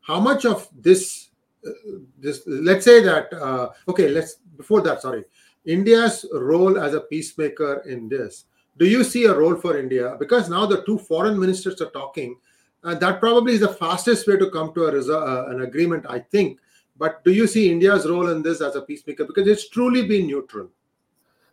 How 0.00 0.20
much 0.20 0.44
of 0.44 0.68
this, 0.78 1.30
uh, 1.66 1.70
this, 2.18 2.42
let's 2.46 2.84
say 2.84 3.02
that, 3.02 3.32
uh, 3.32 3.70
okay, 3.88 4.08
let's 4.08 4.36
before 4.56 4.80
that, 4.82 5.02
sorry, 5.02 5.24
India's 5.64 6.26
role 6.32 6.78
as 6.78 6.94
a 6.94 7.00
peacemaker 7.00 7.82
in 7.86 8.08
this. 8.08 8.44
Do 8.76 8.86
you 8.86 9.04
see 9.04 9.24
a 9.24 9.34
role 9.34 9.56
for 9.56 9.78
India? 9.78 10.16
Because 10.18 10.48
now 10.48 10.66
the 10.66 10.82
two 10.84 10.98
foreign 10.98 11.38
ministers 11.38 11.80
are 11.80 11.90
talking 11.90 12.36
uh, 12.84 12.94
that 12.94 13.18
probably 13.18 13.54
is 13.54 13.60
the 13.60 13.68
fastest 13.68 14.26
way 14.28 14.36
to 14.36 14.50
come 14.50 14.72
to 14.74 14.84
a 14.84 14.92
resu- 14.92 15.14
uh, 15.16 15.50
an 15.50 15.62
agreement, 15.62 16.04
I 16.08 16.18
think. 16.18 16.60
But 16.96 17.24
do 17.24 17.32
you 17.32 17.46
see 17.46 17.72
India's 17.72 18.06
role 18.06 18.28
in 18.28 18.42
this 18.42 18.60
as 18.60 18.76
a 18.76 18.82
peacemaker? 18.82 19.24
Because 19.24 19.48
it's 19.48 19.68
truly 19.68 20.06
been 20.06 20.26
neutral. 20.26 20.68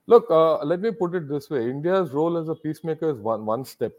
Look, 0.08 0.30
uh, 0.30 0.64
let 0.66 0.82
me 0.82 0.92
put 0.92 1.16
it 1.16 1.30
this 1.30 1.50
way: 1.50 1.70
India's 1.70 2.12
role 2.12 2.38
as 2.38 2.50
a 2.50 2.56
peacemaker 2.56 3.10
is 3.10 3.18
one 3.18 3.46
one 3.46 3.64
step, 3.64 3.94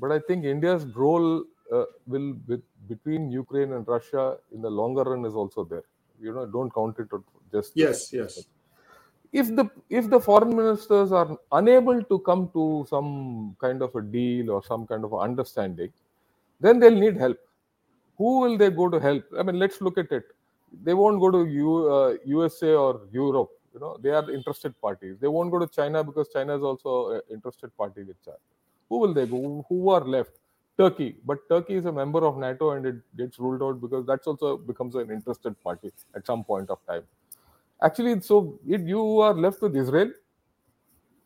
but 0.00 0.12
I 0.12 0.18
think 0.18 0.44
India's 0.44 0.84
role 0.96 1.44
uh, 1.72 1.84
will 2.06 2.34
be, 2.34 2.58
between 2.88 3.30
Ukraine 3.30 3.72
and 3.72 3.86
Russia 3.86 4.36
in 4.52 4.60
the 4.60 4.70
longer 4.70 5.02
run 5.02 5.24
is 5.24 5.34
also 5.34 5.64
there. 5.64 5.84
You 6.20 6.32
know, 6.32 6.46
don't 6.46 6.72
count 6.72 6.98
it 6.98 7.08
just 7.52 7.72
Yes, 7.74 8.12
yes. 8.12 8.46
if 9.32 9.48
the 9.54 9.68
if 9.90 10.08
the 10.10 10.20
foreign 10.20 10.54
ministers 10.56 11.12
are 11.12 11.36
unable 11.52 12.02
to 12.02 12.18
come 12.20 12.48
to 12.52 12.86
some 12.88 13.56
kind 13.60 13.82
of 13.82 13.94
a 13.94 14.02
deal 14.02 14.50
or 14.50 14.62
some 14.62 14.86
kind 14.86 15.04
of 15.04 15.14
understanding 15.14 15.92
then 16.60 16.78
they'll 16.78 17.00
need 17.06 17.16
help. 17.16 17.38
Who 18.16 18.40
will 18.40 18.56
they 18.56 18.70
go 18.70 18.88
to 18.88 19.00
help? 19.00 19.24
I 19.38 19.42
mean 19.42 19.58
let's 19.58 19.80
look 19.80 19.98
at 19.98 20.12
it. 20.12 20.24
They 20.84 20.94
won't 20.94 21.20
go 21.20 21.30
to 21.30 21.44
U, 21.44 21.92
uh, 21.92 22.16
usa 22.24 22.74
or 22.74 23.00
europe. 23.12 23.50
You 23.74 23.80
know 23.80 23.96
they 24.00 24.10
are 24.10 24.30
interested 24.30 24.80
parties. 24.80 25.16
They 25.20 25.28
won't 25.28 25.50
go 25.50 25.58
to 25.58 25.66
china 25.66 26.04
because 26.04 26.28
china 26.32 26.56
is 26.56 26.62
also 26.62 27.10
an 27.16 27.22
interested 27.30 27.76
party 27.76 28.04
with 28.04 28.22
china 28.24 28.38
who 28.88 28.98
will 28.98 29.14
they 29.14 29.26
go? 29.26 29.64
Who 29.68 29.90
are 29.90 30.04
left? 30.04 30.38
Turkey. 30.78 31.16
But 31.24 31.48
turkey 31.48 31.74
is 31.74 31.84
a 31.84 31.92
member 31.92 32.24
of 32.26 32.36
nato 32.36 32.70
and 32.72 32.86
it 32.86 32.96
gets 33.16 33.38
ruled 33.38 33.62
out 33.62 33.80
because 33.80 34.06
that's 34.06 34.26
also 34.26 34.56
becomes 34.56 34.94
an 34.96 35.10
interested 35.10 35.60
party 35.62 35.92
at 36.14 36.26
some 36.26 36.44
point 36.44 36.70
of 36.70 36.84
time. 36.86 37.02
Actually 37.82 38.20
so 38.20 38.58
it, 38.66 38.80
you 38.80 39.20
are 39.20 39.34
left 39.34 39.62
with 39.62 39.76
israel 39.76 40.10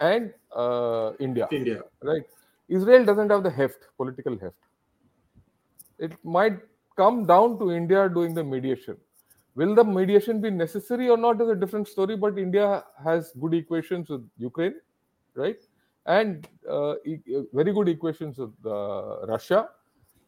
and 0.00 0.32
uh, 0.54 1.12
india. 1.18 1.48
India. 1.50 1.82
right? 2.02 2.22
Israel 2.68 3.04
doesn't 3.04 3.30
have 3.30 3.42
the 3.42 3.50
heft 3.50 3.86
political 3.96 4.38
heft. 4.38 4.56
It 5.98 6.12
might 6.22 6.58
come 6.96 7.24
down 7.26 7.58
to 7.58 7.72
india 7.72 8.08
doing 8.08 8.34
the 8.34 8.44
mediation. 8.44 8.96
Will 9.54 9.74
the 9.74 9.82
mediation 9.82 10.40
be 10.40 10.50
necessary 10.50 11.08
or 11.08 11.16
not 11.16 11.40
is 11.40 11.48
a 11.48 11.54
different 11.54 11.88
story 11.88 12.16
but 12.16 12.38
india 12.38 12.84
has 13.02 13.32
good 13.40 13.54
equations 13.54 14.08
with 14.08 14.28
ukraine 14.36 14.76
right 15.34 15.67
and 16.08 16.48
uh, 16.70 16.94
e- 17.04 17.20
very 17.52 17.72
good 17.72 17.88
equations 17.88 18.38
with 18.38 18.54
uh, 18.66 19.26
russia 19.32 19.60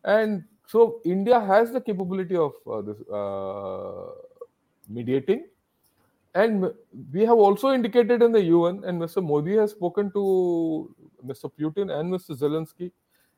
and 0.04 0.44
so 0.66 1.00
india 1.04 1.40
has 1.52 1.72
the 1.72 1.80
capability 1.90 2.36
of 2.36 2.52
uh, 2.74 2.80
this 2.88 3.00
uh, 3.20 4.10
mediating 4.88 5.46
and 6.34 6.70
we 7.12 7.22
have 7.22 7.38
also 7.38 7.72
indicated 7.72 8.22
in 8.22 8.32
the 8.32 8.42
UN, 8.44 8.84
and 8.84 9.00
Mr. 9.00 9.20
Modi 9.20 9.56
has 9.56 9.72
spoken 9.72 10.12
to 10.12 10.94
Mr. 11.24 11.48
Putin 11.48 11.90
and 11.98 12.12
Mr. 12.12 12.34
Zelensky, 12.34 12.92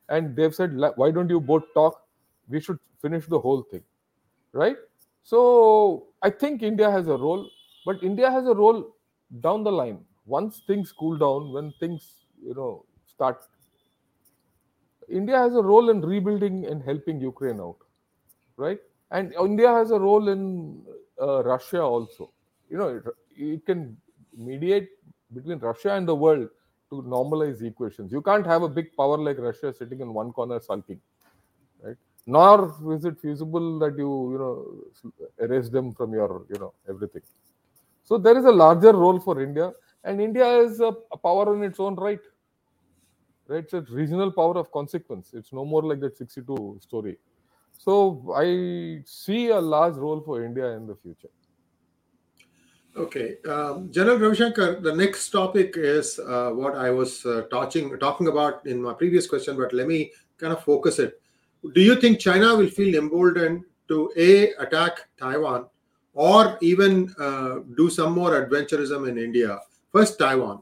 and 0.09 0.35
they've 0.35 0.53
said, 0.53 0.77
why 0.95 1.11
don't 1.11 1.29
you 1.29 1.39
both 1.39 1.63
talk? 1.73 2.05
We 2.47 2.59
should 2.59 2.79
finish 3.01 3.25
the 3.25 3.39
whole 3.39 3.63
thing, 3.63 3.83
right? 4.51 4.77
So 5.23 6.07
I 6.21 6.29
think 6.29 6.61
India 6.61 6.91
has 6.91 7.07
a 7.07 7.17
role, 7.17 7.49
but 7.85 8.03
India 8.03 8.29
has 8.29 8.45
a 8.45 8.53
role 8.53 8.95
down 9.41 9.63
the 9.63 9.71
line. 9.71 10.05
Once 10.25 10.61
things 10.67 10.91
cool 10.91 11.17
down, 11.17 11.51
when 11.53 11.73
things 11.79 12.22
you 12.45 12.53
know 12.53 12.85
start, 13.07 13.43
India 15.09 15.37
has 15.37 15.55
a 15.55 15.61
role 15.61 15.89
in 15.89 16.01
rebuilding 16.01 16.65
and 16.65 16.83
helping 16.83 17.19
Ukraine 17.19 17.59
out, 17.59 17.77
right? 18.57 18.79
And 19.11 19.33
India 19.33 19.67
has 19.67 19.91
a 19.91 19.99
role 19.99 20.29
in 20.29 20.81
uh, 21.21 21.43
Russia 21.43 21.81
also. 21.81 22.31
You 22.69 22.77
know, 22.77 22.87
it, 22.87 23.03
it 23.35 23.65
can 23.65 23.95
mediate 24.35 24.89
between 25.33 25.59
Russia 25.59 25.93
and 25.93 26.07
the 26.07 26.15
world 26.15 26.49
to 26.89 27.03
normalize 27.03 27.61
equations. 27.61 28.11
You 28.11 28.21
can't 28.21 28.45
have 28.45 28.63
a 28.63 28.69
big 28.69 28.95
power 28.95 29.17
like 29.17 29.37
Russia 29.37 29.73
sitting 29.73 29.99
in 29.99 30.13
one 30.13 30.31
corner 30.31 30.59
sulking, 30.59 30.99
right? 31.83 31.95
Nor 32.25 32.73
is 32.95 33.05
it 33.05 33.19
feasible 33.19 33.79
that 33.79 33.97
you 33.97 34.31
you 34.31 34.37
know 34.37 35.45
erase 35.45 35.69
them 35.69 35.93
from 35.93 36.13
your 36.13 36.45
you 36.49 36.59
know 36.59 36.73
everything. 36.89 37.21
So 38.03 38.17
there 38.17 38.37
is 38.37 38.45
a 38.45 38.51
larger 38.51 38.93
role 38.93 39.19
for 39.19 39.41
India, 39.41 39.71
and 40.03 40.21
India 40.21 40.57
is 40.59 40.79
a, 40.79 40.93
a 41.11 41.17
power 41.17 41.55
in 41.55 41.63
its 41.63 41.79
own 41.79 41.95
right. 41.95 42.19
Right, 43.53 43.63
it's 43.63 43.73
a 43.73 43.81
regional 43.81 44.31
power 44.31 44.57
of 44.57 44.71
consequence. 44.71 45.29
It's 45.31 45.53
no 45.53 45.63
more 45.63 45.83
like 45.83 45.99
that 45.99 46.17
62 46.17 46.79
story. 46.81 47.17
So 47.77 48.33
I 48.35 49.03
see 49.05 49.49
a 49.49 49.59
large 49.59 49.95
role 49.95 50.21
for 50.21 50.43
India 50.43 50.71
in 50.71 50.87
the 50.87 50.95
future. 50.95 51.29
Okay, 52.97 53.37
um, 53.47 53.91
General 53.91 54.17
Ravishankar, 54.17 54.81
the 54.81 54.95
next 54.95 55.29
topic 55.29 55.75
is 55.77 56.17
uh, 56.17 56.49
what 56.49 56.75
I 56.75 56.89
was 56.89 57.23
uh, 57.27 57.43
talking 57.51 57.95
talking 57.99 58.27
about 58.27 58.65
in 58.65 58.81
my 58.81 58.93
previous 58.93 59.27
question, 59.27 59.55
but 59.55 59.71
let 59.71 59.87
me 59.87 60.11
kind 60.39 60.51
of 60.51 60.63
focus 60.63 60.97
it. 60.97 61.21
Do 61.75 61.81
you 61.81 61.95
think 62.01 62.19
China 62.19 62.55
will 62.55 62.69
feel 62.69 62.95
emboldened 62.95 63.65
to 63.87 64.11
a 64.17 64.53
attack 64.65 65.09
Taiwan, 65.19 65.65
or 66.13 66.57
even 66.61 67.13
uh, 67.19 67.59
do 67.77 67.89
some 67.91 68.13
more 68.13 68.31
adventurism 68.31 69.07
in 69.07 69.19
India? 69.19 69.59
First, 69.91 70.17
Taiwan. 70.17 70.61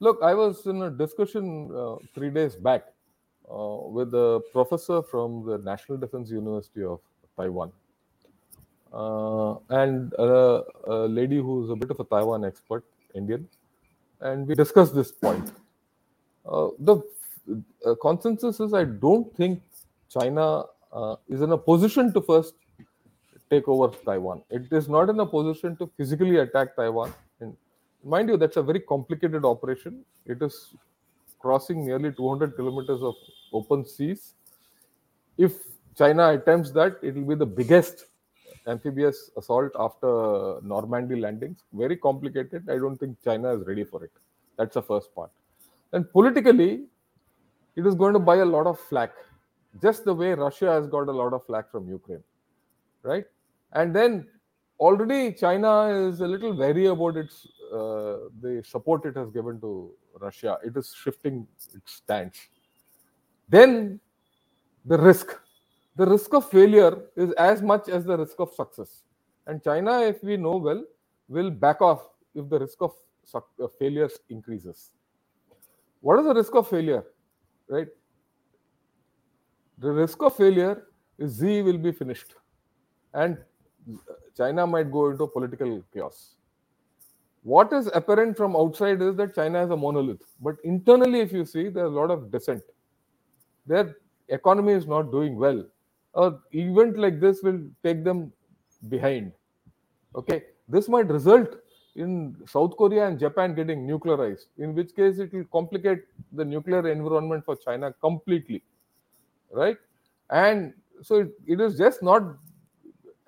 Look, 0.00 0.18
I 0.22 0.34
was 0.34 0.66
in 0.66 0.82
a 0.82 0.90
discussion 0.90 1.70
uh, 1.74 1.96
three 2.14 2.30
days 2.30 2.54
back 2.54 2.84
uh, 3.50 3.78
with 3.88 4.14
a 4.14 4.42
professor 4.52 5.02
from 5.02 5.44
the 5.46 5.58
National 5.58 5.96
Defense 5.98 6.30
University 6.30 6.82
of 6.82 7.00
Taiwan 7.36 7.72
uh, 8.92 9.56
and 9.70 10.12
a, 10.14 10.62
a 10.86 10.94
lady 11.08 11.36
who's 11.36 11.70
a 11.70 11.76
bit 11.76 11.90
of 11.90 12.00
a 12.00 12.04
Taiwan 12.04 12.44
expert, 12.44 12.84
Indian, 13.14 13.48
and 14.20 14.46
we 14.46 14.54
discussed 14.54 14.94
this 14.94 15.12
point. 15.12 15.52
Uh, 16.44 16.68
the 16.78 17.02
uh, 17.84 17.94
consensus 18.00 18.60
is 18.60 18.72
I 18.72 18.84
don't 18.84 19.34
think 19.36 19.62
China 20.08 20.64
uh, 20.92 21.16
is 21.28 21.42
in 21.42 21.52
a 21.52 21.58
position 21.58 22.12
to 22.12 22.20
first 22.20 22.54
take 23.50 23.68
over 23.68 23.94
Taiwan. 24.04 24.42
It 24.50 24.72
is 24.72 24.88
not 24.88 25.08
in 25.08 25.20
a 25.20 25.26
position 25.26 25.76
to 25.76 25.90
physically 25.96 26.38
attack 26.38 26.76
Taiwan. 26.76 27.12
Mind 28.06 28.28
you, 28.28 28.36
that's 28.36 28.56
a 28.56 28.62
very 28.62 28.80
complicated 28.80 29.44
operation. 29.44 30.04
It 30.26 30.40
is 30.40 30.74
crossing 31.40 31.84
nearly 31.84 32.12
200 32.12 32.54
kilometers 32.54 33.02
of 33.02 33.14
open 33.52 33.84
seas. 33.84 34.34
If 35.36 35.54
China 35.98 36.30
attempts 36.30 36.70
that, 36.72 36.98
it 37.02 37.16
will 37.16 37.24
be 37.24 37.34
the 37.34 37.46
biggest 37.46 38.04
amphibious 38.68 39.30
assault 39.36 39.72
after 39.78 40.60
Normandy 40.62 41.16
landings. 41.16 41.64
Very 41.72 41.96
complicated. 41.96 42.68
I 42.70 42.76
don't 42.76 42.96
think 42.96 43.16
China 43.24 43.54
is 43.54 43.66
ready 43.66 43.82
for 43.82 44.04
it. 44.04 44.12
That's 44.56 44.74
the 44.74 44.82
first 44.82 45.12
part. 45.14 45.30
And 45.92 46.10
politically, 46.12 46.84
it 47.74 47.86
is 47.86 47.94
going 47.94 48.12
to 48.12 48.20
buy 48.20 48.36
a 48.36 48.44
lot 48.44 48.66
of 48.66 48.78
flack, 48.78 49.12
just 49.82 50.04
the 50.04 50.14
way 50.14 50.32
Russia 50.34 50.70
has 50.70 50.86
got 50.86 51.08
a 51.08 51.12
lot 51.12 51.32
of 51.32 51.44
flack 51.44 51.70
from 51.70 51.88
Ukraine, 51.88 52.22
right? 53.02 53.24
And 53.72 53.94
then 53.94 54.28
already 54.78 55.32
China 55.32 55.88
is 56.08 56.20
a 56.20 56.26
little 56.26 56.56
wary 56.56 56.86
about 56.86 57.16
its 57.16 57.46
uh, 57.72 58.28
the 58.40 58.62
support 58.64 59.04
it 59.04 59.16
has 59.16 59.30
given 59.30 59.60
to 59.60 59.90
Russia. 60.20 60.58
It 60.64 60.76
is 60.76 60.94
shifting 60.94 61.46
its 61.74 61.92
stance. 61.92 62.38
Then 63.48 64.00
the 64.84 64.98
risk 64.98 65.36
the 65.96 66.06
risk 66.06 66.34
of 66.34 66.48
failure 66.50 67.04
is 67.16 67.32
as 67.32 67.62
much 67.62 67.88
as 67.88 68.04
the 68.04 68.16
risk 68.18 68.38
of 68.38 68.52
success. 68.52 69.02
And 69.46 69.62
China, 69.62 70.02
if 70.02 70.22
we 70.22 70.36
know 70.36 70.56
well, 70.56 70.84
will 71.28 71.50
back 71.50 71.80
off 71.80 72.06
if 72.34 72.48
the 72.50 72.58
risk 72.58 72.82
of 72.82 72.92
suc- 73.24 73.48
uh, 73.62 73.68
failure 73.78 74.10
increases. 74.28 74.92
What 76.00 76.18
is 76.20 76.26
the 76.26 76.34
risk 76.34 76.54
of 76.54 76.68
failure? 76.68 77.04
Right? 77.68 77.88
The 79.78 79.90
risk 79.90 80.22
of 80.22 80.36
failure 80.36 80.86
is 81.18 81.38
Xi 81.38 81.62
will 81.62 81.78
be 81.78 81.92
finished, 81.92 82.34
and 83.14 83.38
China 84.36 84.66
might 84.66 84.90
go 84.90 85.10
into 85.10 85.26
political 85.26 85.82
chaos. 85.92 86.35
What 87.54 87.72
is 87.72 87.88
apparent 87.94 88.36
from 88.36 88.56
outside 88.56 89.00
is 89.00 89.14
that 89.16 89.34
China 89.34 89.64
is 89.64 89.70
a 89.70 89.76
monolith, 89.76 90.22
but 90.40 90.56
internally, 90.64 91.20
if 91.20 91.32
you 91.32 91.44
see, 91.44 91.68
there's 91.68 91.92
a 91.92 91.96
lot 92.00 92.10
of 92.10 92.30
dissent. 92.32 92.62
Their 93.66 93.96
economy 94.28 94.72
is 94.72 94.86
not 94.86 95.12
doing 95.12 95.36
well 95.36 95.64
a 96.16 96.32
event 96.52 96.98
like 96.98 97.20
this 97.20 97.42
will 97.42 97.60
take 97.84 98.02
them 98.04 98.32
behind. 98.88 99.32
Okay, 100.14 100.44
this 100.68 100.88
might 100.88 101.08
result 101.08 101.48
in 101.94 102.36
South 102.46 102.76
Korea 102.76 103.06
and 103.06 103.18
Japan 103.18 103.54
getting 103.54 103.86
nuclearized, 103.86 104.46
in 104.58 104.74
which 104.74 104.94
case 104.94 105.18
it 105.18 105.32
will 105.32 105.44
complicate 105.52 106.04
the 106.32 106.44
nuclear 106.44 106.88
environment 106.88 107.44
for 107.44 107.56
China 107.56 107.92
completely, 108.00 108.62
right? 109.50 109.76
and 110.30 110.72
so 111.02 111.16
it, 111.16 111.28
it 111.46 111.60
is 111.60 111.76
just 111.78 112.02
not 112.02 112.22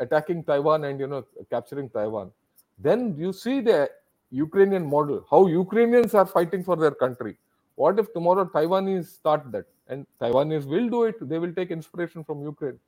attacking 0.01 0.43
Taiwan 0.43 0.85
and 0.85 0.99
you 0.99 1.07
know 1.07 1.25
capturing 1.51 1.89
Taiwan. 1.89 2.33
Then 2.79 3.15
you 3.17 3.33
see 3.33 3.61
the 3.61 3.89
Ukrainian 4.31 4.85
model, 4.87 5.25
how 5.31 5.47
Ukrainians 5.47 6.15
are 6.15 6.27
fighting 6.27 6.63
for 6.63 6.77
their 6.77 6.91
country. 6.91 7.39
What 7.77 7.99
if 7.99 8.13
tomorrow 8.13 8.45
Taiwanese 8.45 9.07
start 9.07 9.51
that? 9.53 9.67
And 9.89 10.07
Taiwanese 10.21 10.67
will 10.67 10.89
do 10.89 11.05
it. 11.05 11.17
They 11.29 11.39
will 11.39 11.53
take 11.53 11.71
inspiration 11.71 12.25
from 12.25 12.43
Ukraine. 12.43 12.79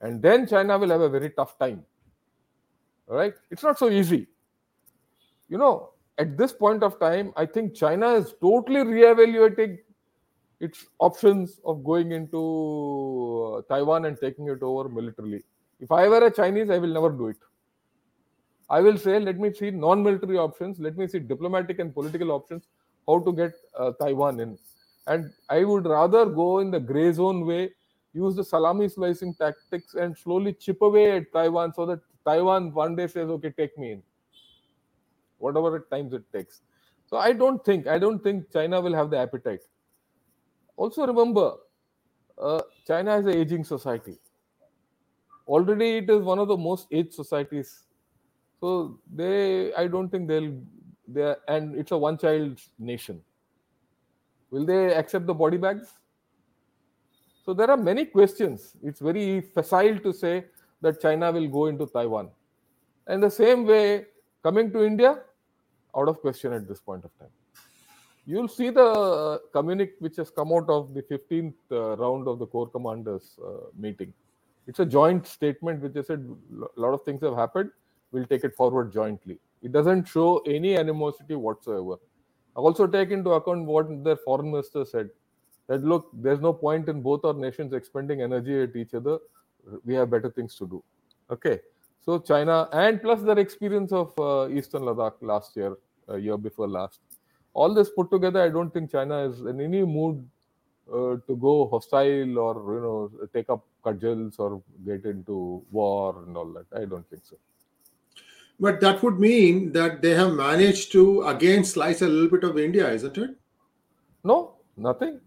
And 0.00 0.20
then 0.20 0.46
China 0.46 0.78
will 0.78 0.90
have 0.90 1.00
a 1.00 1.08
very 1.08 1.30
tough 1.30 1.58
time. 1.58 1.84
All 3.08 3.16
right? 3.16 3.34
It's 3.50 3.62
not 3.62 3.78
so 3.78 3.88
easy. 3.88 4.26
You 5.48 5.58
know, 5.58 5.90
at 6.18 6.36
this 6.36 6.52
point 6.52 6.82
of 6.82 6.98
time, 6.98 7.32
I 7.36 7.46
think 7.46 7.74
China 7.74 8.14
is 8.14 8.34
totally 8.40 8.80
reevaluating 8.80 9.78
its 10.60 10.86
options 10.98 11.60
of 11.64 11.82
going 11.84 12.12
into 12.12 13.56
uh, 13.58 13.74
Taiwan 13.74 14.04
and 14.04 14.18
taking 14.20 14.48
it 14.48 14.62
over 14.62 14.88
militarily. 14.88 15.42
If 15.80 15.90
I 15.90 16.06
were 16.08 16.24
a 16.26 16.30
Chinese, 16.30 16.70
I 16.70 16.78
will 16.78 16.92
never 16.92 17.10
do 17.10 17.28
it. 17.28 17.36
I 18.72 18.80
will 18.80 18.96
say, 18.96 19.18
let 19.20 19.38
me 19.38 19.52
see 19.52 19.70
non 19.70 20.02
military 20.02 20.38
options, 20.38 20.80
let 20.80 20.96
me 20.96 21.06
see 21.06 21.18
diplomatic 21.18 21.78
and 21.78 21.94
political 21.94 22.32
options, 22.32 22.68
how 23.06 23.18
to 23.20 23.32
get 23.32 23.52
uh, 23.78 23.92
Taiwan 24.00 24.40
in. 24.40 24.58
And 25.06 25.30
I 25.50 25.64
would 25.64 25.86
rather 25.86 26.24
go 26.24 26.60
in 26.60 26.70
the 26.70 26.80
gray 26.80 27.12
zone 27.12 27.44
way, 27.44 27.70
use 28.14 28.34
the 28.34 28.44
salami 28.44 28.88
slicing 28.88 29.34
tactics, 29.34 29.94
and 29.94 30.16
slowly 30.16 30.54
chip 30.54 30.80
away 30.80 31.18
at 31.18 31.32
Taiwan 31.32 31.74
so 31.74 31.84
that 31.84 32.00
Taiwan 32.24 32.72
one 32.72 32.96
day 32.96 33.08
says, 33.08 33.28
okay, 33.28 33.50
take 33.50 33.76
me 33.76 33.92
in. 33.92 34.02
Whatever 35.36 35.86
times 35.90 36.14
it 36.14 36.24
takes. 36.32 36.62
So 37.06 37.18
I 37.18 37.32
don't 37.34 37.62
think, 37.62 37.86
I 37.86 37.98
don't 37.98 38.22
think 38.22 38.50
China 38.50 38.80
will 38.80 38.94
have 38.94 39.10
the 39.10 39.18
appetite. 39.18 39.60
Also 40.76 41.06
remember, 41.06 41.56
uh, 42.40 42.62
China 42.86 43.18
is 43.18 43.26
an 43.26 43.36
aging 43.36 43.64
society 43.64 44.18
already 45.46 45.96
it 45.98 46.10
is 46.10 46.22
one 46.22 46.38
of 46.38 46.48
the 46.48 46.56
most 46.56 46.86
aged 46.92 47.12
societies 47.12 47.84
so 48.62 48.72
they 49.20 49.74
i 49.82 49.86
don't 49.94 50.10
think 50.14 50.28
they'll 50.28 50.52
they 51.08 51.34
and 51.48 51.74
it's 51.74 51.92
a 51.92 51.98
one 51.98 52.18
child 52.18 52.60
nation. 52.78 53.20
Will 54.50 54.64
they 54.64 54.94
accept 54.94 55.26
the 55.26 55.34
body 55.34 55.56
bags? 55.56 55.88
So 57.44 57.54
there 57.54 57.70
are 57.70 57.76
many 57.76 58.04
questions. 58.04 58.76
It's 58.82 59.00
very 59.00 59.40
facile 59.40 59.98
to 59.98 60.12
say 60.12 60.44
that 60.80 61.00
china 61.00 61.32
will 61.32 61.48
go 61.48 61.66
into 61.66 61.86
taiwan. 61.86 62.30
And 63.06 63.22
the 63.22 63.30
same 63.30 63.66
way 63.66 64.06
coming 64.42 64.72
to 64.72 64.84
india 64.84 65.12
out 65.96 66.08
of 66.08 66.20
question 66.20 66.52
at 66.52 66.68
this 66.68 66.80
point 66.80 67.04
of 67.04 67.16
time. 67.18 67.34
You'll 68.24 68.48
see 68.48 68.70
the 68.70 68.84
uh, 68.84 69.38
communique 69.52 69.94
which 69.98 70.16
has 70.16 70.30
come 70.30 70.52
out 70.52 70.68
of 70.70 70.94
the 70.94 71.02
15th 71.02 71.54
uh, 71.72 71.96
round 71.96 72.28
of 72.28 72.38
the 72.38 72.46
corps 72.46 72.68
commanders 72.68 73.36
uh, 73.44 73.66
meeting. 73.76 74.12
It's 74.68 74.78
a 74.78 74.86
joint 74.86 75.26
statement 75.26 75.82
which 75.82 75.96
I 75.96 76.02
said 76.02 76.24
a 76.76 76.80
lot 76.80 76.94
of 76.94 77.02
things 77.02 77.20
have 77.22 77.34
happened. 77.34 77.70
We'll 78.12 78.26
take 78.26 78.44
it 78.44 78.54
forward 78.54 78.92
jointly. 78.92 79.38
It 79.62 79.72
doesn't 79.72 80.06
show 80.06 80.38
any 80.46 80.76
animosity 80.76 81.34
whatsoever. 81.34 81.96
Also 82.54 82.86
take 82.86 83.10
into 83.10 83.30
account 83.30 83.64
what 83.64 84.04
their 84.04 84.16
foreign 84.16 84.50
minister 84.50 84.84
said 84.84 85.08
that 85.68 85.82
look, 85.82 86.08
there's 86.12 86.40
no 86.40 86.52
point 86.52 86.88
in 86.88 87.00
both 87.00 87.24
our 87.24 87.32
nations 87.32 87.72
expending 87.72 88.20
energy 88.20 88.62
at 88.62 88.76
each 88.76 88.94
other. 88.94 89.18
We 89.84 89.94
have 89.94 90.10
better 90.10 90.30
things 90.30 90.54
to 90.56 90.66
do. 90.66 90.84
Okay. 91.30 91.60
So 92.04 92.18
China 92.18 92.68
and 92.72 93.00
plus 93.00 93.22
their 93.22 93.38
experience 93.38 93.92
of 93.92 94.12
uh, 94.18 94.48
Eastern 94.48 94.82
Ladakh 94.82 95.14
last 95.20 95.56
year, 95.56 95.76
uh, 96.08 96.16
year 96.16 96.36
before 96.36 96.68
last, 96.68 97.00
all 97.54 97.72
this 97.72 97.90
put 97.90 98.10
together, 98.10 98.42
I 98.42 98.48
don't 98.48 98.72
think 98.72 98.90
China 98.90 99.18
is 99.28 99.40
in 99.40 99.60
any 99.60 99.84
mood 99.84 100.28
uh, 100.92 101.16
to 101.26 101.36
go 101.40 101.68
hostile 101.68 102.38
or 102.38 102.74
you 102.74 102.80
know 102.80 103.28
take 103.32 103.48
up 103.48 103.64
cudgels 103.84 104.36
or 104.38 104.62
get 104.84 105.04
into 105.04 105.62
war 105.70 106.24
and 106.26 106.36
all 106.36 106.52
that. 106.52 106.66
I 106.76 106.84
don't 106.86 107.08
think 107.08 107.24
so. 107.24 107.36
But 108.60 108.80
that 108.80 109.02
would 109.02 109.18
mean 109.18 109.72
that 109.72 110.02
they 110.02 110.10
have 110.10 110.32
managed 110.32 110.92
to 110.92 111.22
again 111.22 111.64
slice 111.64 112.02
a 112.02 112.06
little 112.06 112.28
bit 112.28 112.44
of 112.48 112.58
India, 112.58 112.90
isn't 112.90 113.18
it? 113.18 113.30
No, 114.22 114.56
nothing. 114.76 115.20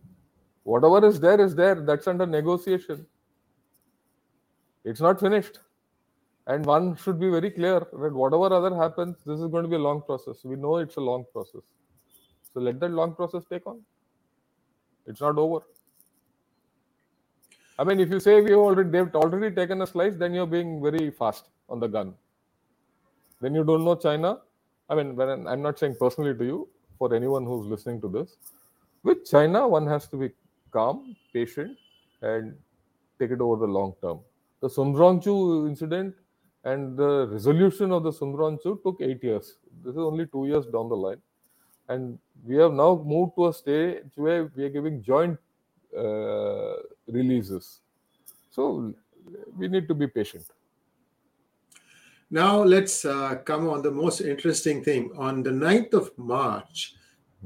Whatever 0.63 1.05
is 1.05 1.19
there 1.19 1.39
is 1.41 1.53
there. 1.53 1.75
That's 1.75 2.07
under 2.07 2.25
negotiation. 2.25 3.05
It's 4.83 5.01
not 5.01 5.19
finished. 5.19 5.59
And 6.47 6.65
one 6.65 6.95
should 6.95 7.19
be 7.19 7.29
very 7.29 7.49
clear 7.49 7.79
that 7.79 8.13
whatever 8.13 8.53
other 8.53 8.75
happens, 8.75 9.17
this 9.25 9.39
is 9.39 9.47
going 9.47 9.63
to 9.63 9.69
be 9.69 9.75
a 9.75 9.79
long 9.79 10.01
process. 10.01 10.43
We 10.43 10.55
know 10.55 10.77
it's 10.77 10.95
a 10.95 11.01
long 11.01 11.25
process. 11.33 11.61
So 12.53 12.59
let 12.59 12.79
that 12.79 12.91
long 12.91 13.15
process 13.15 13.43
take 13.49 13.65
on. 13.65 13.81
It's 15.07 15.21
not 15.21 15.37
over. 15.37 15.65
I 17.77 17.83
mean, 17.83 17.99
if 17.99 18.09
you 18.09 18.19
say 18.19 18.41
we 18.41 18.53
already 18.53 18.89
they've 18.89 19.13
already 19.15 19.53
taken 19.53 19.81
a 19.81 19.87
slice, 19.87 20.15
then 20.15 20.33
you're 20.33 20.47
being 20.47 20.81
very 20.81 21.11
fast 21.11 21.49
on 21.67 21.79
the 21.79 21.87
gun. 21.87 22.13
Then 23.45 23.53
you 23.53 23.63
don't 23.63 23.85
know 23.85 23.93
China. 23.93 24.39
I 24.89 24.95
mean, 24.95 25.15
when 25.15 25.47
I'm 25.47 25.61
not 25.61 25.77
saying 25.77 25.97
personally 25.99 26.33
to 26.35 26.43
you, 26.43 26.67
for 26.97 27.13
anyone 27.13 27.45
who's 27.45 27.67
listening 27.67 28.01
to 28.01 28.07
this, 28.07 28.37
with 29.03 29.23
China, 29.23 29.67
one 29.67 29.85
has 29.85 30.07
to 30.07 30.17
be 30.17 30.29
calm, 30.71 31.15
patient, 31.31 31.77
and 32.23 32.55
take 33.19 33.29
it 33.29 33.41
over 33.41 33.67
the 33.67 33.71
long 33.71 33.93
term. 34.01 34.21
The 34.61 34.67
Sumdorong 34.67 35.21
Chu 35.23 35.67
incident 35.67 36.15
and 36.63 36.97
the 36.97 37.27
resolution 37.27 37.91
of 37.91 38.01
the 38.01 38.11
Sumdorong 38.11 38.63
Chu 38.63 38.79
took 38.83 38.99
eight 38.99 39.23
years. 39.23 39.57
This 39.83 39.91
is 39.91 39.99
only 39.99 40.25
two 40.25 40.47
years 40.47 40.65
down 40.65 40.89
the 40.89 40.97
line, 41.05 41.21
and 41.87 42.17
we 42.43 42.55
have 42.55 42.73
now 42.73 42.99
moved 43.05 43.33
to 43.35 43.49
a 43.49 43.53
stage 43.53 44.09
where 44.15 44.51
we 44.55 44.63
are 44.63 44.69
giving 44.69 45.03
joint 45.03 45.37
uh, 45.95 46.77
releases. 47.05 47.81
So 48.49 48.91
we 49.55 49.67
need 49.67 49.87
to 49.87 49.93
be 49.93 50.07
patient. 50.07 50.45
Now 52.31 52.63
let's 52.63 53.05
uh, 53.05 53.35
come 53.45 53.69
on 53.69 53.81
the 53.81 53.91
most 53.91 54.21
interesting 54.21 54.83
thing. 54.83 55.11
On 55.17 55.43
the 55.43 55.51
9th 55.51 55.93
of 55.93 56.11
March, 56.17 56.95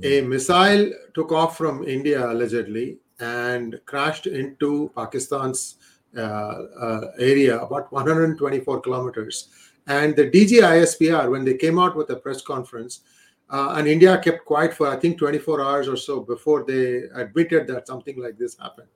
a 0.04 0.22
missile 0.22 0.92
took 1.14 1.32
off 1.32 1.58
from 1.58 1.84
India 1.84 2.32
allegedly 2.32 3.00
and 3.20 3.80
crashed 3.86 4.28
into 4.28 4.90
Pakistan's 4.96 5.76
uh, 6.16 6.20
uh, 6.20 7.12
area 7.20 7.60
about 7.60 7.92
124 7.92 8.82
kilometers. 8.82 9.50
And 9.88 10.16
the 10.16 10.30
DG 10.30 10.62
ISPR, 10.62 11.30
when 11.30 11.44
they 11.44 11.56
came 11.56 11.78
out 11.78 11.96
with 11.96 12.10
a 12.12 12.16
press 12.16 12.42
conference, 12.42 13.02
uh, 13.50 13.74
and 13.78 13.88
India 13.88 14.18
kept 14.20 14.46
quiet 14.46 14.74
for, 14.74 14.88
I 14.88 14.96
think, 14.96 15.18
24 15.18 15.62
hours 15.62 15.88
or 15.88 15.98
so 15.98 16.22
before 16.22 16.64
they 16.64 17.04
admitted 17.16 17.68
that 17.68 17.88
something 17.88 18.22
like 18.22 18.38
this 18.38 18.58
happened. 18.58 18.88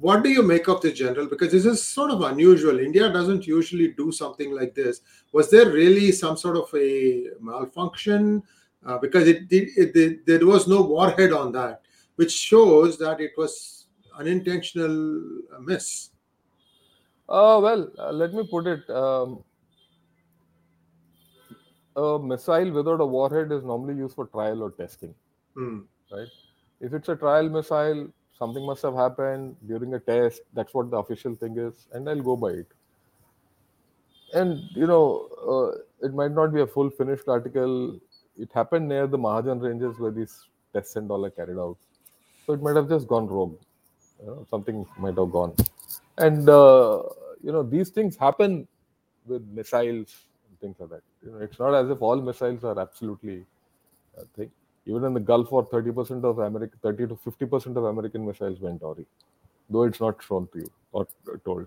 What 0.00 0.22
do 0.22 0.28
you 0.28 0.42
make 0.42 0.68
of 0.68 0.80
this, 0.80 0.98
General? 0.98 1.26
Because 1.26 1.50
this 1.52 1.64
is 1.64 1.82
sort 1.82 2.10
of 2.10 2.20
unusual. 2.22 2.78
India 2.78 3.08
doesn't 3.12 3.46
usually 3.46 3.88
do 3.88 4.12
something 4.12 4.54
like 4.54 4.74
this. 4.74 5.00
Was 5.32 5.50
there 5.50 5.70
really 5.70 6.12
some 6.12 6.36
sort 6.36 6.56
of 6.56 6.72
a 6.74 7.28
malfunction? 7.40 8.42
Uh, 8.86 8.98
because 8.98 9.26
it, 9.26 9.42
it, 9.50 9.96
it, 9.96 10.26
there 10.26 10.46
was 10.46 10.68
no 10.68 10.82
warhead 10.82 11.32
on 11.32 11.50
that, 11.52 11.82
which 12.16 12.32
shows 12.32 12.96
that 12.98 13.20
it 13.20 13.32
was 13.36 13.86
unintentional 14.16 15.42
miss. 15.60 16.10
Uh, 17.28 17.58
well, 17.62 17.90
uh, 17.98 18.12
let 18.12 18.32
me 18.32 18.46
put 18.48 18.66
it. 18.66 18.88
Um, 18.90 19.42
a 21.96 22.18
missile 22.18 22.70
without 22.70 23.00
a 23.00 23.06
warhead 23.06 23.50
is 23.50 23.64
normally 23.64 23.96
used 23.96 24.14
for 24.14 24.26
trial 24.26 24.62
or 24.62 24.70
testing, 24.70 25.12
Hmm. 25.54 25.80
right? 26.12 26.28
If 26.80 26.94
it's 26.94 27.08
a 27.08 27.16
trial 27.16 27.48
missile, 27.48 28.12
something 28.38 28.64
must 28.64 28.82
have 28.82 28.94
happened 28.94 29.56
during 29.66 29.94
a 29.94 29.98
test. 29.98 30.42
That's 30.54 30.72
what 30.74 30.90
the 30.90 30.96
official 30.96 31.34
thing 31.34 31.58
is, 31.58 31.86
and 31.92 32.08
I'll 32.08 32.22
go 32.22 32.36
by 32.36 32.50
it. 32.50 32.66
And 34.34 34.60
you 34.74 34.86
know, 34.86 35.28
uh, 35.54 36.06
it 36.06 36.14
might 36.14 36.32
not 36.32 36.52
be 36.52 36.60
a 36.60 36.66
full 36.66 36.90
finished 36.90 37.28
article. 37.28 37.98
It 38.36 38.50
happened 38.52 38.88
near 38.88 39.06
the 39.06 39.18
Mahajan 39.18 39.62
ranges 39.62 39.98
where 39.98 40.10
these 40.10 40.46
tests 40.72 40.96
and 40.96 41.10
all 41.10 41.24
are 41.24 41.30
carried 41.30 41.58
out. 41.58 41.76
So 42.46 42.52
it 42.52 42.62
might 42.62 42.76
have 42.76 42.88
just 42.88 43.08
gone 43.08 43.26
rogue. 43.26 43.58
You 44.20 44.26
know, 44.26 44.46
something 44.50 44.86
might 44.98 45.16
have 45.16 45.30
gone. 45.32 45.54
And 46.18 46.48
uh, 46.48 47.02
you 47.42 47.52
know, 47.52 47.62
these 47.62 47.90
things 47.90 48.16
happen 48.16 48.68
with 49.26 49.46
missiles 49.48 50.16
and 50.48 50.60
things 50.60 50.76
like 50.78 50.90
that. 50.90 51.02
You 51.24 51.32
know, 51.32 51.38
it's 51.38 51.58
not 51.58 51.74
as 51.74 51.90
if 51.90 52.02
all 52.02 52.20
missiles 52.20 52.64
are 52.64 52.78
absolutely 52.78 53.44
a 54.16 54.24
thing. 54.36 54.50
Even 54.88 55.04
in 55.04 55.12
the 55.12 55.20
Gulf 55.20 55.52
War, 55.52 55.66
30% 55.66 56.24
of 56.24 56.38
America, 56.38 56.76
30 56.82 57.08
to 57.08 57.14
50% 57.14 57.76
of 57.76 57.84
American 57.84 58.26
missiles 58.26 58.58
went 58.58 58.82
awry, 58.82 59.04
though 59.68 59.82
it's 59.82 60.00
not 60.00 60.22
shown 60.22 60.48
to 60.54 60.60
you 60.60 60.70
or 60.92 61.06
told. 61.44 61.66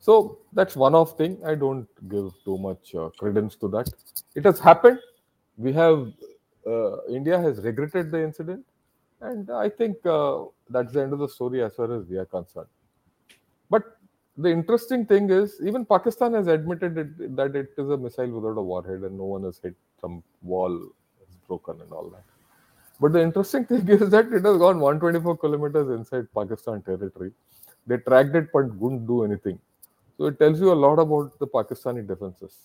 So 0.00 0.38
that's 0.52 0.74
one 0.74 0.94
of 0.94 1.16
thing. 1.16 1.38
I 1.44 1.54
don't 1.54 1.86
give 2.08 2.32
too 2.44 2.56
much 2.58 2.94
uh, 2.94 3.10
credence 3.18 3.54
to 3.56 3.68
that. 3.68 3.92
It 4.34 4.44
has 4.44 4.58
happened. 4.58 4.98
We 5.58 5.72
have 5.74 6.10
uh, 6.66 7.04
India 7.04 7.38
has 7.38 7.58
regretted 7.58 8.10
the 8.10 8.22
incident, 8.22 8.64
and 9.20 9.50
I 9.50 9.68
think 9.68 10.04
uh, 10.06 10.44
that's 10.70 10.92
the 10.92 11.02
end 11.02 11.12
of 11.12 11.18
the 11.18 11.28
story 11.28 11.62
as 11.62 11.74
far 11.74 11.92
as 11.94 12.06
we 12.06 12.16
are 12.16 12.24
concerned. 12.24 12.68
But 13.68 13.84
the 14.38 14.48
interesting 14.48 15.04
thing 15.04 15.28
is, 15.30 15.60
even 15.62 15.84
Pakistan 15.84 16.32
has 16.32 16.46
admitted 16.46 16.96
it, 16.96 17.36
that 17.36 17.54
it 17.54 17.74
is 17.76 17.90
a 17.90 17.96
missile 17.96 18.30
without 18.30 18.58
a 18.58 18.62
warhead, 18.62 19.02
and 19.02 19.18
no 19.18 19.24
one 19.24 19.44
has 19.44 19.58
hit 19.62 19.74
some 20.00 20.22
wall 20.42 20.80
broken 21.46 21.80
and 21.80 21.92
all 21.92 22.08
that. 22.10 22.24
But 23.00 23.12
the 23.12 23.22
interesting 23.22 23.64
thing 23.64 23.88
is 23.88 24.10
that 24.10 24.26
it 24.26 24.44
has 24.44 24.58
gone 24.58 24.80
124 24.80 25.36
kilometers 25.38 25.88
inside 25.90 26.26
Pakistan 26.34 26.82
territory. 26.82 27.32
They 27.86 27.96
tracked 27.96 28.36
it 28.36 28.52
but 28.52 28.70
couldn't 28.78 29.06
do 29.06 29.24
anything. 29.24 29.58
So 30.18 30.26
it 30.26 30.38
tells 30.38 30.60
you 30.60 30.72
a 30.72 30.78
lot 30.86 30.98
about 30.98 31.38
the 31.38 31.46
Pakistani 31.46 32.06
defenses. 32.06 32.56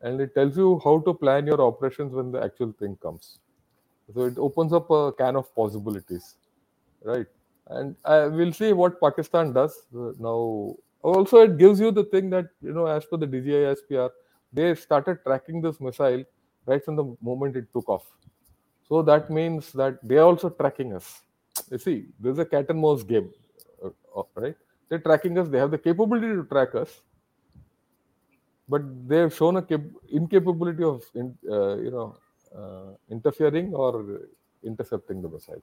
And 0.00 0.20
it 0.20 0.34
tells 0.34 0.56
you 0.56 0.80
how 0.82 0.98
to 1.00 1.14
plan 1.14 1.46
your 1.46 1.60
operations 1.60 2.12
when 2.12 2.32
the 2.32 2.42
actual 2.42 2.72
thing 2.72 2.96
comes. 3.02 3.38
So 4.14 4.24
it 4.24 4.38
opens 4.38 4.72
up 4.72 4.90
a 4.90 5.12
can 5.12 5.36
of 5.36 5.54
possibilities, 5.54 6.36
right? 7.02 7.26
And 7.68 7.96
I 8.04 8.26
will 8.26 8.52
see 8.52 8.72
what 8.72 9.00
Pakistan 9.00 9.52
does 9.52 9.86
uh, 9.96 10.12
now. 10.18 10.74
Also, 11.02 11.42
it 11.42 11.56
gives 11.56 11.80
you 11.80 11.90
the 11.90 12.04
thing 12.04 12.30
that 12.30 12.46
you 12.60 12.72
know, 12.72 12.86
as 12.86 13.04
per 13.04 13.16
the 13.16 13.26
DG 13.26 13.46
ISPR, 13.46 14.10
they 14.52 14.74
started 14.74 15.18
tracking 15.24 15.60
this 15.60 15.80
missile 15.80 16.24
right 16.66 16.84
from 16.84 16.96
the 16.96 17.16
moment 17.22 17.56
it 17.56 17.66
took 17.72 17.88
off. 17.88 18.04
So 18.88 19.02
that 19.02 19.30
means 19.30 19.72
that 19.72 19.98
they 20.02 20.16
are 20.16 20.24
also 20.24 20.50
tracking 20.50 20.94
us. 20.94 21.22
You 21.70 21.78
see, 21.78 22.06
there's 22.20 22.38
a 22.38 22.44
cat 22.44 22.66
and 22.68 22.80
mouse 22.80 23.02
game, 23.02 23.30
uh, 23.84 23.90
uh, 24.16 24.22
right? 24.34 24.56
They're 24.88 25.00
tracking 25.00 25.38
us. 25.38 25.48
They 25.48 25.58
have 25.58 25.70
the 25.70 25.78
capability 25.78 26.28
to 26.28 26.44
track 26.44 26.74
us, 26.74 27.00
but 28.68 28.82
they 29.08 29.18
have 29.18 29.34
shown 29.34 29.56
a 29.56 29.62
cap- 29.62 29.80
incapability 30.10 30.84
of, 30.84 31.02
in, 31.14 31.36
uh, 31.50 31.76
you 31.76 31.90
know, 31.90 32.16
uh, 32.56 32.94
interfering 33.10 33.74
or 33.74 34.20
intercepting 34.62 35.22
the 35.22 35.28
missile. 35.28 35.62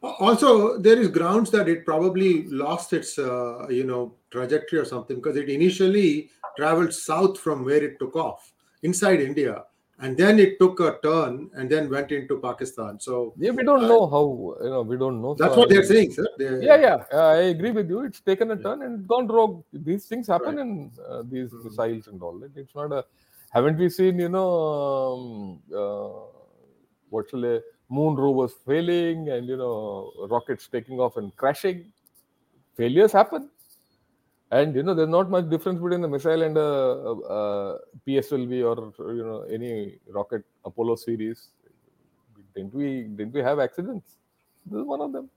Also, 0.00 0.78
there 0.78 0.96
is 0.96 1.08
grounds 1.08 1.50
that 1.50 1.68
it 1.68 1.84
probably 1.84 2.46
lost 2.48 2.92
its, 2.92 3.18
uh, 3.18 3.66
you 3.68 3.82
know, 3.82 4.14
trajectory 4.30 4.78
or 4.78 4.84
something 4.84 5.16
because 5.16 5.36
it 5.36 5.48
initially 5.48 6.30
traveled 6.56 6.92
south 6.94 7.40
from 7.40 7.64
where 7.64 7.82
it 7.82 7.98
took 7.98 8.14
off 8.14 8.52
inside 8.82 9.20
India, 9.20 9.64
and 10.00 10.16
then 10.16 10.38
it 10.38 10.58
took 10.58 10.80
a 10.80 10.98
turn 11.02 11.50
and 11.54 11.68
then 11.68 11.90
went 11.90 12.12
into 12.12 12.38
Pakistan. 12.38 13.00
So 13.00 13.34
Yeah, 13.36 13.50
we 13.50 13.64
don't 13.64 13.84
Uh, 13.84 13.88
know 13.88 14.06
how. 14.06 14.24
You 14.64 14.70
know, 14.70 14.82
we 14.82 14.96
don't 14.96 15.20
know. 15.20 15.34
that's 15.34 15.54
So 15.54 15.60
what 15.60 15.70
I- 15.70 15.74
they're 15.74 15.84
saying, 15.84 16.12
sir. 16.12 16.26
They- 16.38 16.64
Yeah, 16.66 16.76
yeah, 16.86 17.04
uh, 17.12 17.26
I 17.38 17.40
agree 17.54 17.72
with 17.72 17.88
you. 17.90 18.00
It's 18.04 18.20
taken 18.20 18.50
a 18.52 18.56
Yeah. 18.56 18.62
turn 18.62 18.82
and 18.82 19.06
gone 19.08 19.26
rogue. 19.26 19.64
These 19.72 20.06
things 20.06 20.26
happen 20.28 20.56
Right. 20.56 20.66
in 20.66 20.92
uh, 21.08 21.22
these 21.28 21.50
Mhm. 21.50 21.64
missiles 21.64 22.06
and 22.06 22.22
all 22.22 22.38
that. 22.38 22.56
It's 22.56 22.74
not 22.74 22.92
a. 22.92 23.04
Haven't 23.50 23.78
we 23.78 23.88
seen, 23.88 24.18
you 24.18 24.28
know, 24.28 24.48
um, 24.70 25.62
uh, 25.74 26.08
what 27.10 27.30
shall 27.30 27.44
I, 27.46 27.60
moon 27.88 28.14
rovers 28.16 28.52
failing 28.66 29.30
and, 29.30 29.48
you 29.48 29.56
know, 29.56 30.12
rockets 30.28 30.68
taking 30.68 31.00
off 31.00 31.16
and 31.16 31.34
crashing? 31.36 31.90
Failures 32.76 33.12
happen. 33.12 33.50
And, 34.50 34.74
you 34.74 34.82
know, 34.82 34.94
there's 34.94 35.08
not 35.08 35.30
much 35.30 35.50
difference 35.50 35.78
between 35.78 36.02
a 36.04 36.08
missile 36.08 36.42
and 36.42 36.56
a, 36.56 36.60
a, 36.60 37.12
a 37.12 37.78
PSLV 38.06 38.64
or, 38.64 39.14
you 39.14 39.24
know, 39.24 39.42
any 39.42 39.98
rocket 40.08 40.42
Apollo 40.64 40.96
series. 40.96 41.48
Didn't 42.54 42.74
we, 42.74 43.02
didn't 43.02 43.34
we 43.34 43.40
have 43.40 43.60
accidents? 43.60 44.16
This 44.64 44.80
is 44.80 44.86
one 44.86 45.02
of 45.02 45.12
them. 45.12 45.28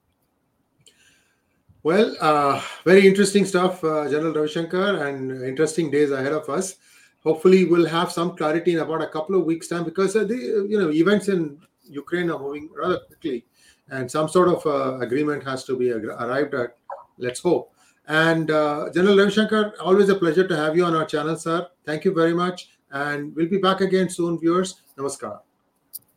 Well, 1.83 2.15
uh, 2.21 2.61
very 2.85 3.07
interesting 3.07 3.43
stuff, 3.43 3.83
uh, 3.83 4.07
General 4.07 4.33
Ravishankar, 4.33 5.07
and 5.07 5.43
interesting 5.43 5.89
days 5.89 6.11
ahead 6.11 6.31
of 6.31 6.47
us. 6.47 6.75
Hopefully, 7.23 7.65
we'll 7.65 7.87
have 7.87 8.11
some 8.11 8.37
clarity 8.37 8.73
in 8.73 8.79
about 8.79 9.01
a 9.01 9.07
couple 9.07 9.35
of 9.35 9.45
weeks' 9.45 9.67
time 9.67 9.83
because 9.83 10.15
uh, 10.15 10.23
the 10.23 10.35
you 10.69 10.79
know 10.79 10.91
events 10.91 11.27
in 11.27 11.59
Ukraine 11.83 12.29
are 12.29 12.37
moving 12.37 12.69
rather 12.75 12.99
quickly, 12.99 13.45
and 13.89 14.09
some 14.09 14.29
sort 14.29 14.49
of 14.49 14.65
uh, 14.65 14.99
agreement 14.99 15.43
has 15.43 15.63
to 15.65 15.75
be 15.75 15.91
arrived 15.91 16.53
at. 16.53 16.77
Let's 17.17 17.39
hope. 17.39 17.70
And 18.07 18.51
uh, 18.51 18.89
General 18.93 19.15
Ravishankar, 19.15 19.73
always 19.79 20.09
a 20.09 20.15
pleasure 20.15 20.47
to 20.47 20.55
have 20.55 20.75
you 20.75 20.85
on 20.85 20.95
our 20.95 21.05
channel, 21.05 21.35
sir. 21.35 21.67
Thank 21.85 22.03
you 22.05 22.13
very 22.13 22.33
much, 22.33 22.69
and 22.91 23.35
we'll 23.35 23.49
be 23.49 23.57
back 23.57 23.81
again 23.81 24.09
soon, 24.09 24.39
viewers. 24.39 24.81
Namaskar. 24.97 25.39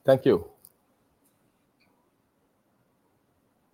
Thank 0.05 0.25
you. 0.25 0.54